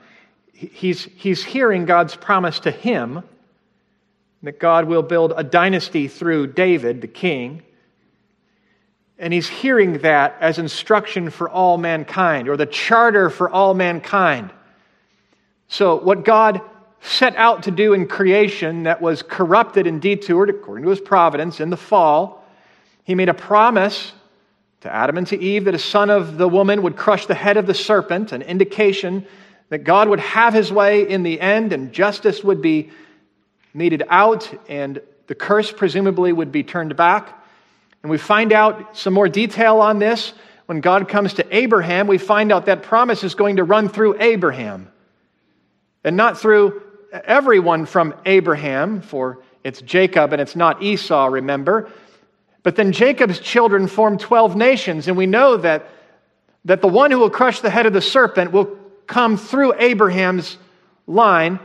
[0.53, 3.23] He's, he's hearing God's promise to him
[4.43, 7.63] that God will build a dynasty through David, the king.
[9.19, 14.51] And he's hearing that as instruction for all mankind, or the charter for all mankind.
[15.69, 16.61] So, what God
[17.05, 21.61] set out to do in creation that was corrupted and detoured according to his providence
[21.61, 22.43] in the fall.
[23.05, 24.13] He made a promise
[24.81, 27.59] to Adam and to Eve that a son of the woman would crush the head
[27.59, 29.27] of the serpent, an indication
[29.69, 32.91] that God would have his way in the end and justice would be
[33.75, 37.45] meted out and the curse presumably would be turned back.
[38.03, 40.33] And we find out some more detail on this
[40.67, 42.07] when God comes to Abraham.
[42.07, 44.91] We find out that promise is going to run through Abraham
[46.03, 46.83] and not through
[47.25, 51.91] everyone from Abraham, for it's Jacob and it's not Esau, remember.
[52.63, 55.89] But then Jacob's children formed 12 nations, and we know that,
[56.65, 60.57] that the one who will crush the head of the serpent will come through Abraham's
[61.07, 61.61] line,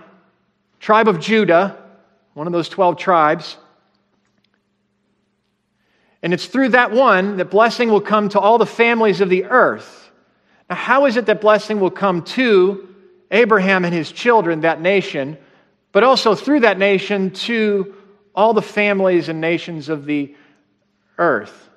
[0.79, 1.77] tribe of Judah,
[2.33, 3.57] one of those 12 tribes.
[6.21, 9.45] And it's through that one that blessing will come to all the families of the
[9.45, 10.11] earth.
[10.69, 12.88] Now, how is it that blessing will come to
[13.31, 15.37] Abraham and his children, that nation,
[15.91, 17.95] but also through that nation to
[18.35, 20.35] all the families and nations of the
[21.17, 21.69] earth.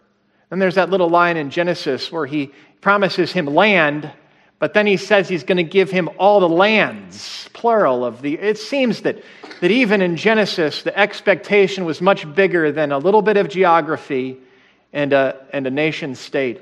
[0.50, 4.11] And there's that little line in Genesis where he promises him land,
[4.59, 8.34] but then he says he's going to give him all the lands, plural of the.
[8.34, 9.22] It seems that,
[9.61, 14.38] that even in Genesis, the expectation was much bigger than a little bit of geography
[14.92, 16.61] and a, and a nation state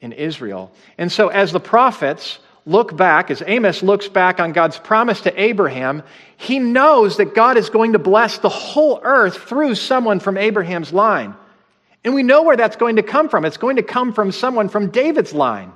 [0.00, 0.72] in Israel.
[0.96, 5.40] And so, as the prophets look back, as Amos looks back on God's promise to
[5.40, 6.02] Abraham,
[6.36, 10.92] he knows that God is going to bless the whole earth through someone from Abraham's
[10.92, 11.34] line.
[12.04, 13.44] And we know where that's going to come from.
[13.44, 15.72] It's going to come from someone from David's line.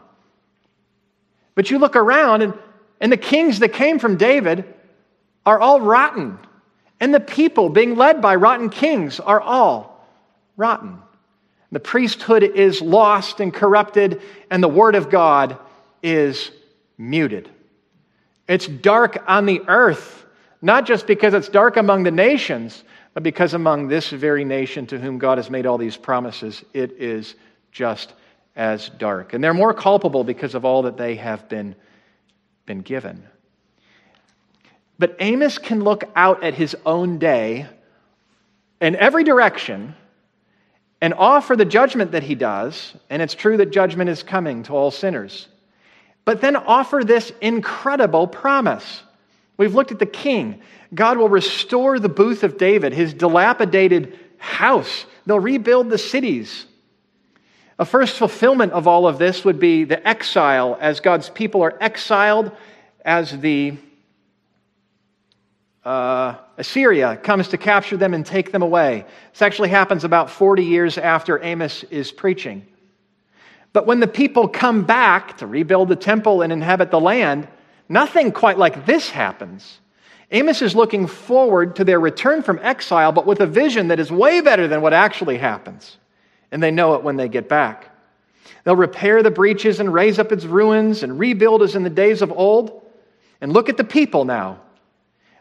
[1.55, 2.55] But you look around, and,
[3.01, 4.65] and the kings that came from David
[5.45, 6.39] are all rotten.
[7.01, 10.07] And the people being led by rotten kings are all
[10.57, 10.99] rotten.
[11.71, 15.59] The priesthood is lost and corrupted, and the word of God
[16.03, 16.51] is
[16.99, 17.49] muted.
[18.49, 20.27] It's dark on the earth,
[20.61, 22.83] not just because it's dark among the nations,
[23.15, 26.93] but because among this very nation to whom God has made all these promises, it
[26.93, 27.35] is
[27.73, 28.13] just
[28.57, 29.33] as dark.
[29.33, 31.75] And they're more culpable because of all that they have been,
[32.67, 33.23] been given.
[34.99, 37.67] But Amos can look out at his own day
[38.81, 39.95] in every direction
[41.01, 44.73] and offer the judgment that he does, and it's true that judgment is coming to
[44.73, 45.47] all sinners,
[46.29, 49.03] but then offer this incredible promise.
[49.57, 50.61] We've looked at the king.
[50.95, 55.07] God will restore the booth of David, his dilapidated house.
[55.25, 56.67] They'll rebuild the cities.
[57.79, 61.75] A first fulfillment of all of this would be the exile, as God's people are
[61.81, 62.53] exiled,
[63.07, 63.79] as the
[65.83, 69.07] uh, Assyria comes to capture them and take them away.
[69.33, 72.67] This actually happens about 40 years after Amos is preaching.
[73.73, 77.49] But when the people come back to rebuild the temple and inhabit the land,
[77.89, 79.81] nothing quite like this happens.
[80.31, 84.11] Amos is looking forward to their return from exile, but with a vision that is
[84.11, 85.97] way better than what actually happens.
[86.51, 87.95] And they know it when they get back.
[88.65, 92.21] They'll repair the breaches and raise up its ruins and rebuild as in the days
[92.21, 92.83] of old.
[93.41, 94.61] And look at the people now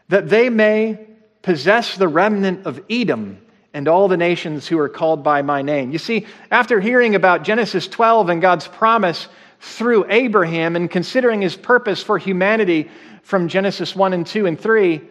[0.08, 1.06] that they may
[1.42, 3.40] possess the remnant of Edom
[3.74, 5.92] and all the nations who are called by my name.
[5.92, 9.28] You see, after hearing about Genesis 12 and God's promise
[9.60, 12.90] through Abraham and considering his purpose for humanity
[13.22, 15.02] from Genesis 1 and 2 and 3,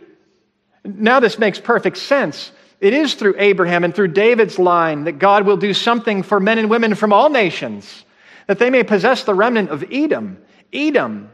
[0.84, 2.51] now this makes perfect sense.
[2.80, 6.60] It is through Abraham and through David's line that God will do something for men
[6.60, 8.05] and women from all nations,
[8.47, 10.38] that they may possess the remnant of Edom.
[10.72, 11.30] Edom,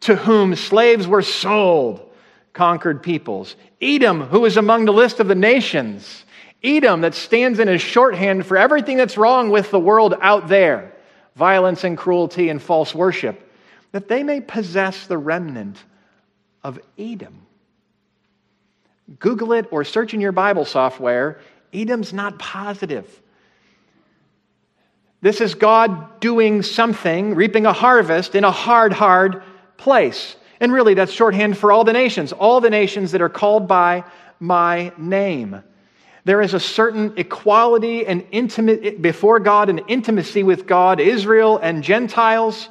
[0.00, 2.04] to whom slaves were sold
[2.52, 3.54] conquered peoples.
[3.80, 6.24] Edom, who is among the list of the nations.
[6.62, 10.92] Edom, that stands in as shorthand for everything that's wrong with the world out there
[11.36, 13.48] violence and cruelty and false worship,
[13.92, 15.82] that they may possess the remnant
[16.64, 17.46] of Edom.
[19.20, 21.40] Google it or search in your Bible software.
[21.72, 23.22] Edom's not positive.
[25.20, 29.42] This is God doing something, reaping a harvest in a hard, hard
[29.76, 30.36] place.
[30.60, 34.04] And really, that's shorthand for all the nations, all the nations that are called by
[34.40, 35.62] my name.
[36.24, 41.82] There is a certain equality and intimate before God and intimacy with God, Israel and
[41.82, 42.68] Gentiles,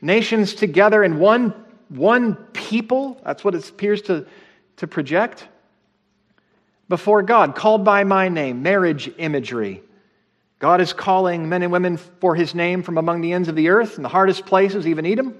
[0.00, 1.54] nations together in one,
[1.88, 3.20] one people.
[3.24, 4.26] That's what it appears to,
[4.76, 5.46] to project.
[6.88, 9.82] Before God, called by my name, marriage imagery.
[10.58, 13.70] God is calling men and women for his name from among the ends of the
[13.70, 15.36] earth, and the hardest places, even Edom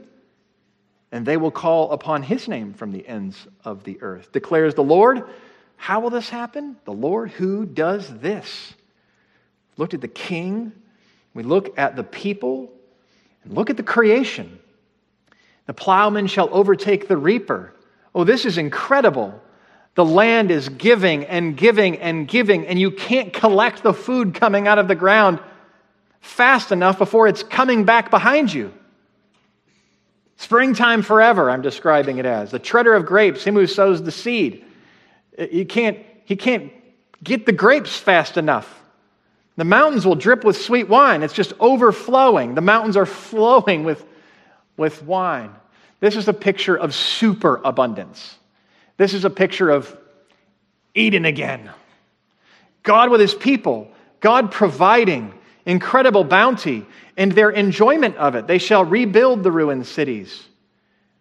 [1.12, 4.82] and they will call upon his name from the ends of the earth, declares the
[4.82, 5.22] Lord.
[5.82, 6.76] How will this happen?
[6.84, 8.72] The Lord who does this.
[9.76, 10.70] Looked at the king,
[11.34, 12.70] we look at the people,
[13.42, 14.60] and look at the creation.
[15.66, 17.74] The plowman shall overtake the reaper.
[18.14, 19.42] Oh, this is incredible.
[19.96, 24.68] The land is giving and giving and giving, and you can't collect the food coming
[24.68, 25.40] out of the ground
[26.20, 28.72] fast enough before it's coming back behind you.
[30.36, 32.52] Springtime forever, I'm describing it as.
[32.52, 34.66] The treader of grapes, him who sows the seed.
[35.36, 36.72] He can't, he can't
[37.22, 38.80] get the grapes fast enough.
[39.56, 41.22] The mountains will drip with sweet wine.
[41.22, 42.54] It's just overflowing.
[42.54, 44.04] The mountains are flowing with,
[44.76, 45.50] with wine.
[46.00, 48.36] This is a picture of super abundance.
[48.96, 49.96] This is a picture of
[50.94, 51.70] Eden again.
[52.82, 53.88] God with his people,
[54.20, 55.32] God providing
[55.64, 58.46] incredible bounty and their enjoyment of it.
[58.46, 60.42] They shall rebuild the ruined cities.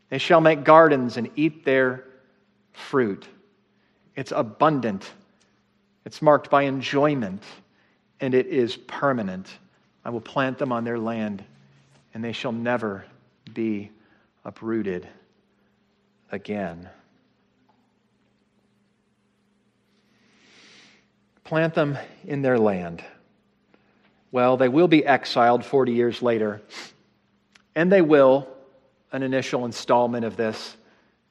[0.09, 2.05] They shall make gardens and eat their
[2.73, 3.27] fruit.
[4.15, 5.11] It's abundant,
[6.05, 7.43] it's marked by enjoyment,
[8.19, 9.47] and it is permanent.
[10.03, 11.43] I will plant them on their land,
[12.13, 13.05] and they shall never
[13.53, 13.91] be
[14.43, 15.07] uprooted
[16.31, 16.89] again.
[21.43, 23.03] Plant them in their land.
[24.31, 26.61] Well, they will be exiled 40 years later,
[27.75, 28.47] and they will,
[29.11, 30.77] an initial installment of this,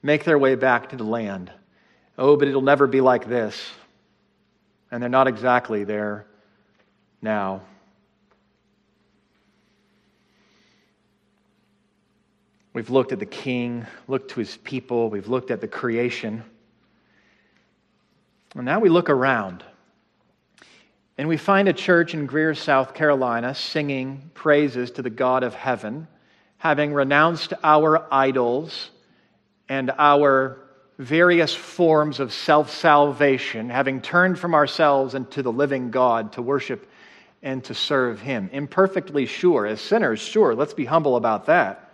[0.03, 1.51] make their way back to the land.
[2.17, 3.71] Oh, but it'll never be like this.
[4.91, 6.25] And they're not exactly there
[7.21, 7.61] now.
[12.73, 16.43] We've looked at the king, looked to his people, we've looked at the creation.
[18.55, 19.63] And now we look around.
[21.17, 25.53] And we find a church in Greer, South Carolina, singing praises to the God of
[25.53, 26.07] heaven,
[26.57, 28.89] having renounced our idols
[29.67, 30.57] and our
[31.01, 36.41] various forms of self salvation, having turned from ourselves and to the living God to
[36.41, 36.87] worship
[37.41, 38.49] and to serve Him.
[38.53, 41.91] Imperfectly sure, as sinners, sure, let's be humble about that.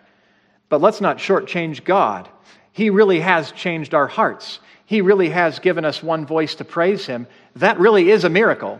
[0.68, 2.28] But let's not shortchange God.
[2.74, 4.60] He really has changed our hearts.
[4.86, 7.28] he really has given us one voice to praise him,
[7.58, 8.80] that really is a miracle.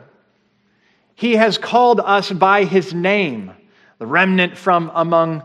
[1.16, 3.52] He has called us by his name,
[3.98, 5.44] the remnant from among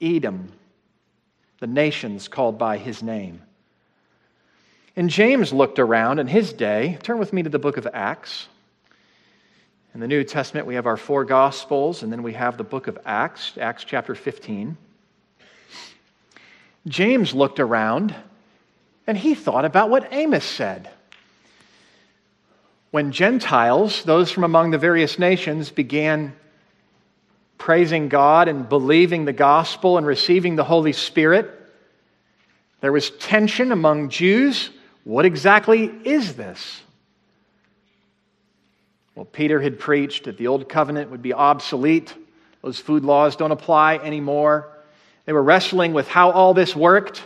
[0.00, 0.52] Edom,
[1.60, 3.42] the nations called by his name.
[4.96, 6.98] And James looked around in his day.
[7.02, 8.48] Turn with me to the book of Acts.
[9.94, 12.86] In the New Testament, we have our four Gospels, and then we have the book
[12.86, 14.76] of Acts, Acts chapter 15.
[16.86, 18.14] James looked around
[19.06, 20.88] and he thought about what Amos said.
[22.90, 26.34] When Gentiles, those from among the various nations, began
[27.58, 31.50] praising God and believing the gospel and receiving the Holy Spirit,
[32.80, 34.70] there was tension among Jews.
[35.04, 36.82] What exactly is this?
[39.14, 42.14] Well, Peter had preached that the old covenant would be obsolete.
[42.62, 44.68] Those food laws don't apply anymore.
[45.24, 47.22] They were wrestling with how all this worked.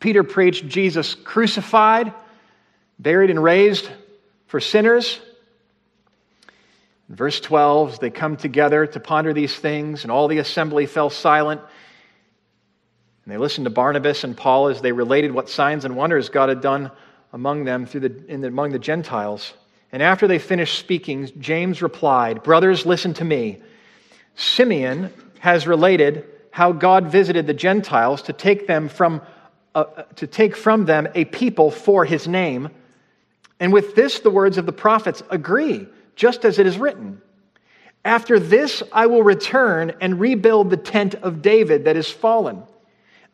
[0.00, 2.12] Peter preached Jesus crucified,
[2.98, 3.88] buried, and raised
[4.46, 5.20] for sinners.
[7.08, 11.10] In verse 12, they come together to ponder these things, and all the assembly fell
[11.10, 11.60] silent.
[13.24, 16.48] And they listened to Barnabas and Paul as they related what signs and wonders God
[16.48, 16.90] had done
[17.32, 19.54] among them through the, in the, among the Gentiles.
[19.92, 23.62] And after they finished speaking, James replied, Brothers, listen to me.
[24.34, 29.22] Simeon has related how God visited the Gentiles to take them from
[29.74, 29.84] uh,
[30.16, 32.68] to take from them a people for his name.
[33.58, 37.22] And with this, the words of the prophets agree, just as it is written.
[38.04, 42.64] After this, I will return and rebuild the tent of David that is fallen.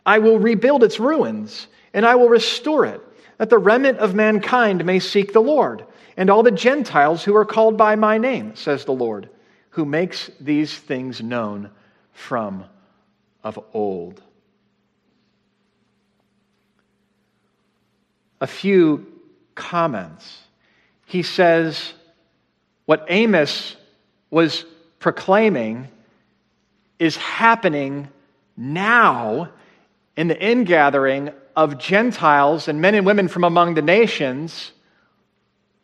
[0.09, 3.03] I will rebuild its ruins, and I will restore it,
[3.37, 5.85] that the remnant of mankind may seek the Lord,
[6.17, 9.29] and all the Gentiles who are called by my name, says the Lord,
[9.71, 11.71] who makes these things known
[12.13, 12.65] from
[13.45, 14.23] of old.
[18.41, 19.07] a few
[19.55, 20.39] comments.
[21.07, 21.93] He says,
[22.87, 23.77] What Amos
[24.31, 24.65] was
[24.99, 25.89] proclaiming
[26.99, 28.09] is happening
[28.57, 29.51] now
[30.19, 34.73] in the ingathering of Gentiles and men and women from among the nations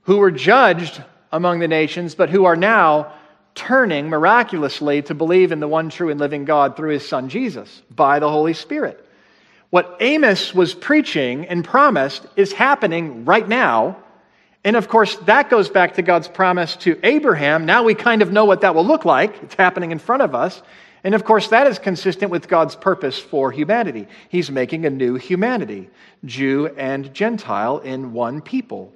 [0.03, 3.12] who were judged among the nations, but who are now
[3.55, 7.80] turning miraculously to believe in the one true and living God through his son Jesus
[7.89, 9.09] by the Holy Spirit.
[9.70, 13.99] What Amos was preaching and promised is happening right now.
[14.64, 17.66] And of course, that goes back to God's promise to Abraham.
[17.66, 19.41] Now we kind of know what that will look like.
[19.45, 20.61] It's happening in front of us.
[21.05, 24.09] And of course, that is consistent with God's purpose for humanity.
[24.30, 25.90] He's making a new humanity,
[26.24, 28.92] Jew and Gentile in one people.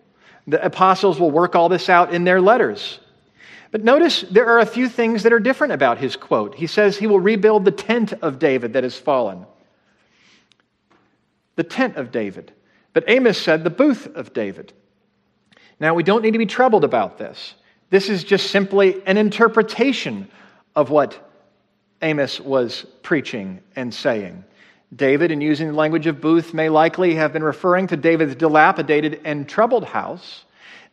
[0.47, 2.99] The apostles will work all this out in their letters.
[3.71, 6.55] But notice there are a few things that are different about his quote.
[6.55, 9.45] He says he will rebuild the tent of David that has fallen
[11.59, 12.53] the tent of David.
[12.93, 14.73] But Amos said the booth of David.
[15.81, 17.55] Now, we don't need to be troubled about this.
[17.91, 20.29] This is just simply an interpretation
[20.77, 21.28] of what
[22.03, 24.45] Amos was preaching and saying.
[24.95, 29.21] David, in using the language of booth, may likely have been referring to David's dilapidated
[29.25, 30.45] and troubled house.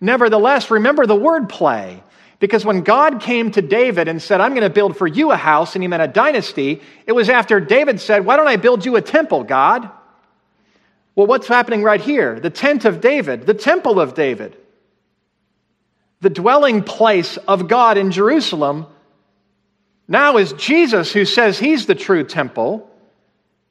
[0.02, 2.04] Nevertheless, remember the word play.
[2.40, 5.38] Because when God came to David and said, I'm going to build for you a
[5.38, 8.86] house, and he meant a dynasty, it was after David said, Why don't I build
[8.86, 9.90] you a temple, God?
[11.16, 12.40] Well, what's happening right here?
[12.40, 14.58] The tent of David, the temple of David,
[16.20, 18.88] the dwelling place of God in Jerusalem,
[20.08, 22.90] now is Jesus who says he's the true temple,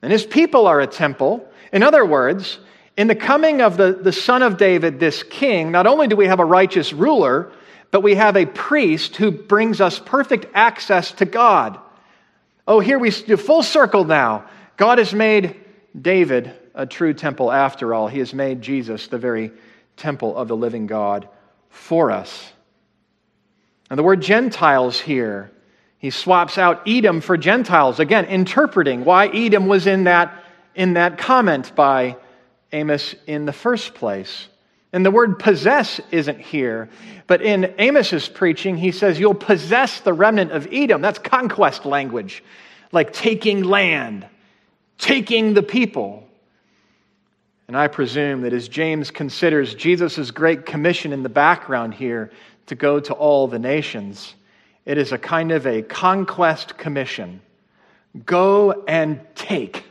[0.03, 1.49] and his people are a temple.
[1.73, 2.59] In other words,
[2.97, 6.27] in the coming of the, the Son of David, this king, not only do we
[6.27, 7.53] have a righteous ruler,
[7.91, 11.79] but we have a priest who brings us perfect access to God.
[12.67, 14.47] Oh, here we do full circle now.
[14.77, 15.61] God has made
[16.01, 18.09] David a true temple after all.
[18.09, 19.53] He has made Jesus the very
[19.97, 21.29] temple of the living God
[21.69, 22.53] for us.
[23.91, 25.53] And the word Gentiles here,
[26.05, 30.45] he swaps out Edom for Gentiles, again, interpreting why Edom was in that,
[30.75, 32.19] in that comment by
[32.73, 34.49] Amos in the first place.
[34.93, 36.91] And the word possess isn't here,
[37.27, 41.01] but in Amos's preaching, he says, You'll possess the remnant of Edom.
[41.01, 42.45] That's conquest language,
[42.93, 44.27] like taking land,
[44.99, 46.29] taking the people.
[47.67, 52.31] And I presume that as James considers Jesus' great commission in the background here
[52.67, 54.35] to go to all the nations,
[54.85, 57.41] it is a kind of a conquest commission.
[58.25, 59.85] Go and take.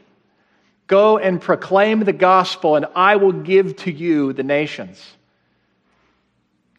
[0.87, 5.01] Go and proclaim the gospel, and I will give to you the nations.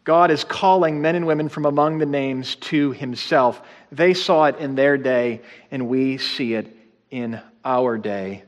[0.03, 3.61] God is calling men and women from among the names to himself.
[3.91, 5.41] They saw it in their day,
[5.71, 6.75] and we see it
[7.09, 8.43] in our day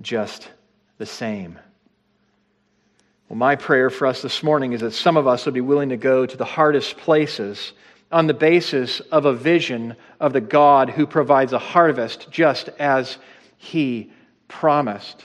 [0.00, 0.48] just
[0.98, 1.58] the same.
[3.28, 5.90] Well, my prayer for us this morning is that some of us would be willing
[5.90, 7.72] to go to the hardest places
[8.10, 13.18] on the basis of a vision of the God who provides a harvest just as
[13.56, 14.10] he
[14.48, 15.24] promised.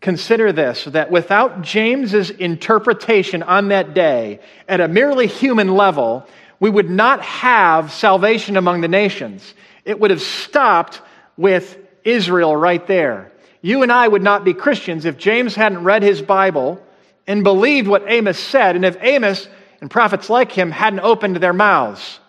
[0.00, 6.26] Consider this that without James's interpretation on that day at a merely human level,
[6.60, 9.54] we would not have salvation among the nations.
[9.84, 11.00] It would have stopped
[11.36, 13.32] with Israel right there.
[13.60, 16.80] You and I would not be Christians if James hadn't read his Bible
[17.26, 19.48] and believed what Amos said, and if Amos
[19.80, 22.20] and prophets like him hadn't opened their mouths.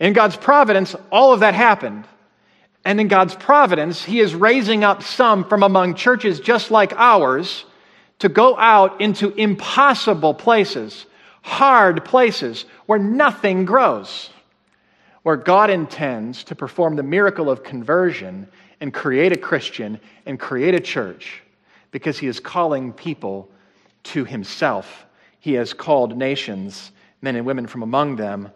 [0.00, 2.06] In God's providence, all of that happened.
[2.84, 7.64] And in God's providence, He is raising up some from among churches just like ours
[8.20, 11.06] to go out into impossible places,
[11.42, 14.30] hard places where nothing grows,
[15.22, 18.48] where God intends to perform the miracle of conversion
[18.80, 21.42] and create a Christian and create a church
[21.90, 23.50] because he is calling people
[24.04, 25.04] to himself.
[25.48, 26.92] He has called nations,
[27.22, 28.50] men and women from among them,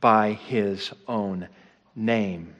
[0.00, 1.48] by his own
[1.96, 2.54] name.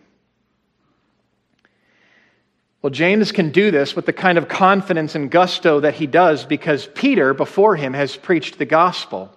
[2.82, 6.44] Well, James can do this with the kind of confidence and gusto that he does
[6.44, 9.30] because Peter, before him, has preached the gospel.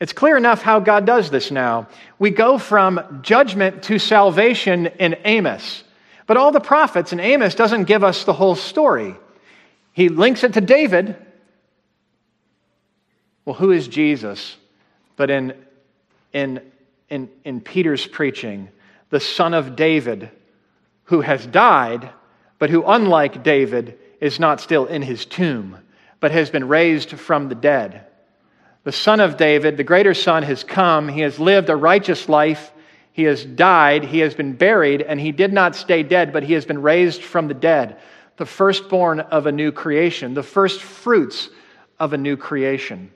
[0.00, 1.88] It's clear enough how God does this now.
[2.18, 5.84] We go from judgment to salvation in Amos.
[6.26, 9.14] But all the prophets in Amos doesn't give us the whole story.
[9.92, 11.18] He links it to David.
[13.44, 14.56] Well, who is Jesus?
[15.16, 15.54] But in,
[16.32, 16.60] in,
[17.08, 18.68] in, in Peter's preaching,
[19.10, 20.30] the son of David,
[21.04, 22.10] who has died,
[22.58, 25.78] but who, unlike David, is not still in his tomb,
[26.20, 28.06] but has been raised from the dead.
[28.84, 31.08] The son of David, the greater son, has come.
[31.08, 32.72] He has lived a righteous life.
[33.12, 36.54] He has died, he has been buried, and he did not stay dead, but he
[36.54, 37.98] has been raised from the dead,
[38.38, 41.48] the firstborn of a new creation, the first fruits
[42.00, 43.12] of a new creation.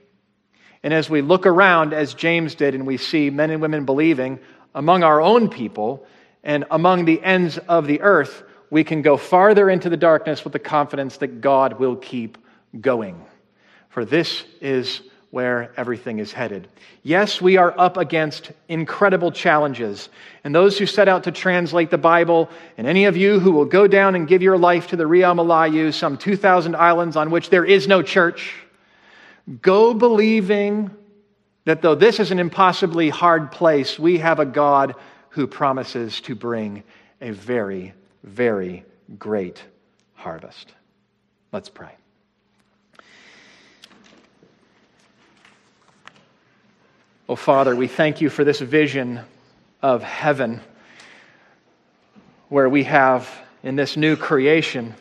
[0.82, 4.38] And as we look around, as James did, and we see men and women believing
[4.74, 6.06] among our own people
[6.44, 10.52] and among the ends of the earth, we can go farther into the darkness with
[10.52, 12.38] the confidence that God will keep
[12.80, 13.24] going.
[13.88, 15.00] For this is
[15.30, 16.68] where everything is headed.
[17.02, 20.08] Yes, we are up against incredible challenges.
[20.42, 22.48] And those who set out to translate the Bible,
[22.78, 25.34] and any of you who will go down and give your life to the Riau
[25.34, 28.54] Malayu, some 2,000 islands on which there is no church,
[29.62, 30.90] go believing
[31.64, 34.94] that though this is an impossibly hard place, we have a God
[35.30, 36.82] who promises to bring
[37.20, 38.84] a very, very
[39.18, 39.62] great
[40.14, 40.74] harvest.
[41.52, 41.92] Let's pray.
[47.28, 49.20] Oh, Father, we thank you for this vision
[49.82, 50.60] of heaven
[52.48, 53.28] where we have
[53.62, 54.94] in this new creation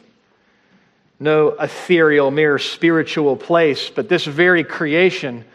[1.20, 5.46] no ethereal, mere spiritual place, but this very creation,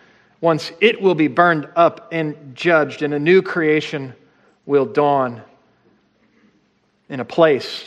[0.40, 4.14] once it will be burned up and judged, and a new creation
[4.66, 5.42] will dawn
[7.08, 7.84] in a place,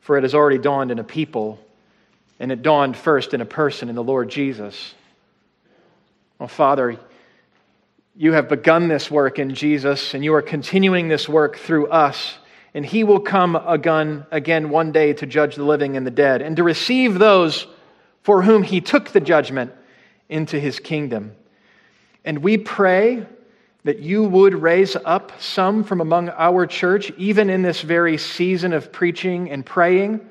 [0.00, 1.58] for it has already dawned in a people,
[2.38, 4.94] and it dawned first in a person, in the Lord Jesus.
[6.38, 6.98] Oh, Father,
[8.14, 12.34] you have begun this work in Jesus, and you are continuing this work through us.
[12.76, 16.42] And he will come again, again one day to judge the living and the dead,
[16.42, 17.66] and to receive those
[18.22, 19.72] for whom he took the judgment
[20.28, 21.34] into his kingdom.
[22.22, 23.24] And we pray
[23.84, 28.74] that you would raise up some from among our church, even in this very season
[28.74, 30.28] of preaching and praying,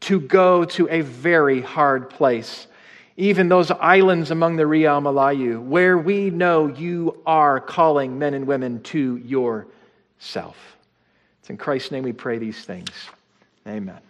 [0.00, 2.66] to go to a very hard place
[3.16, 8.46] even those islands among the Riau Malayu, where we know you are calling men and
[8.46, 10.77] women to yourself.
[11.48, 12.90] It's in Christ's name we pray these things.
[13.66, 14.00] Amen.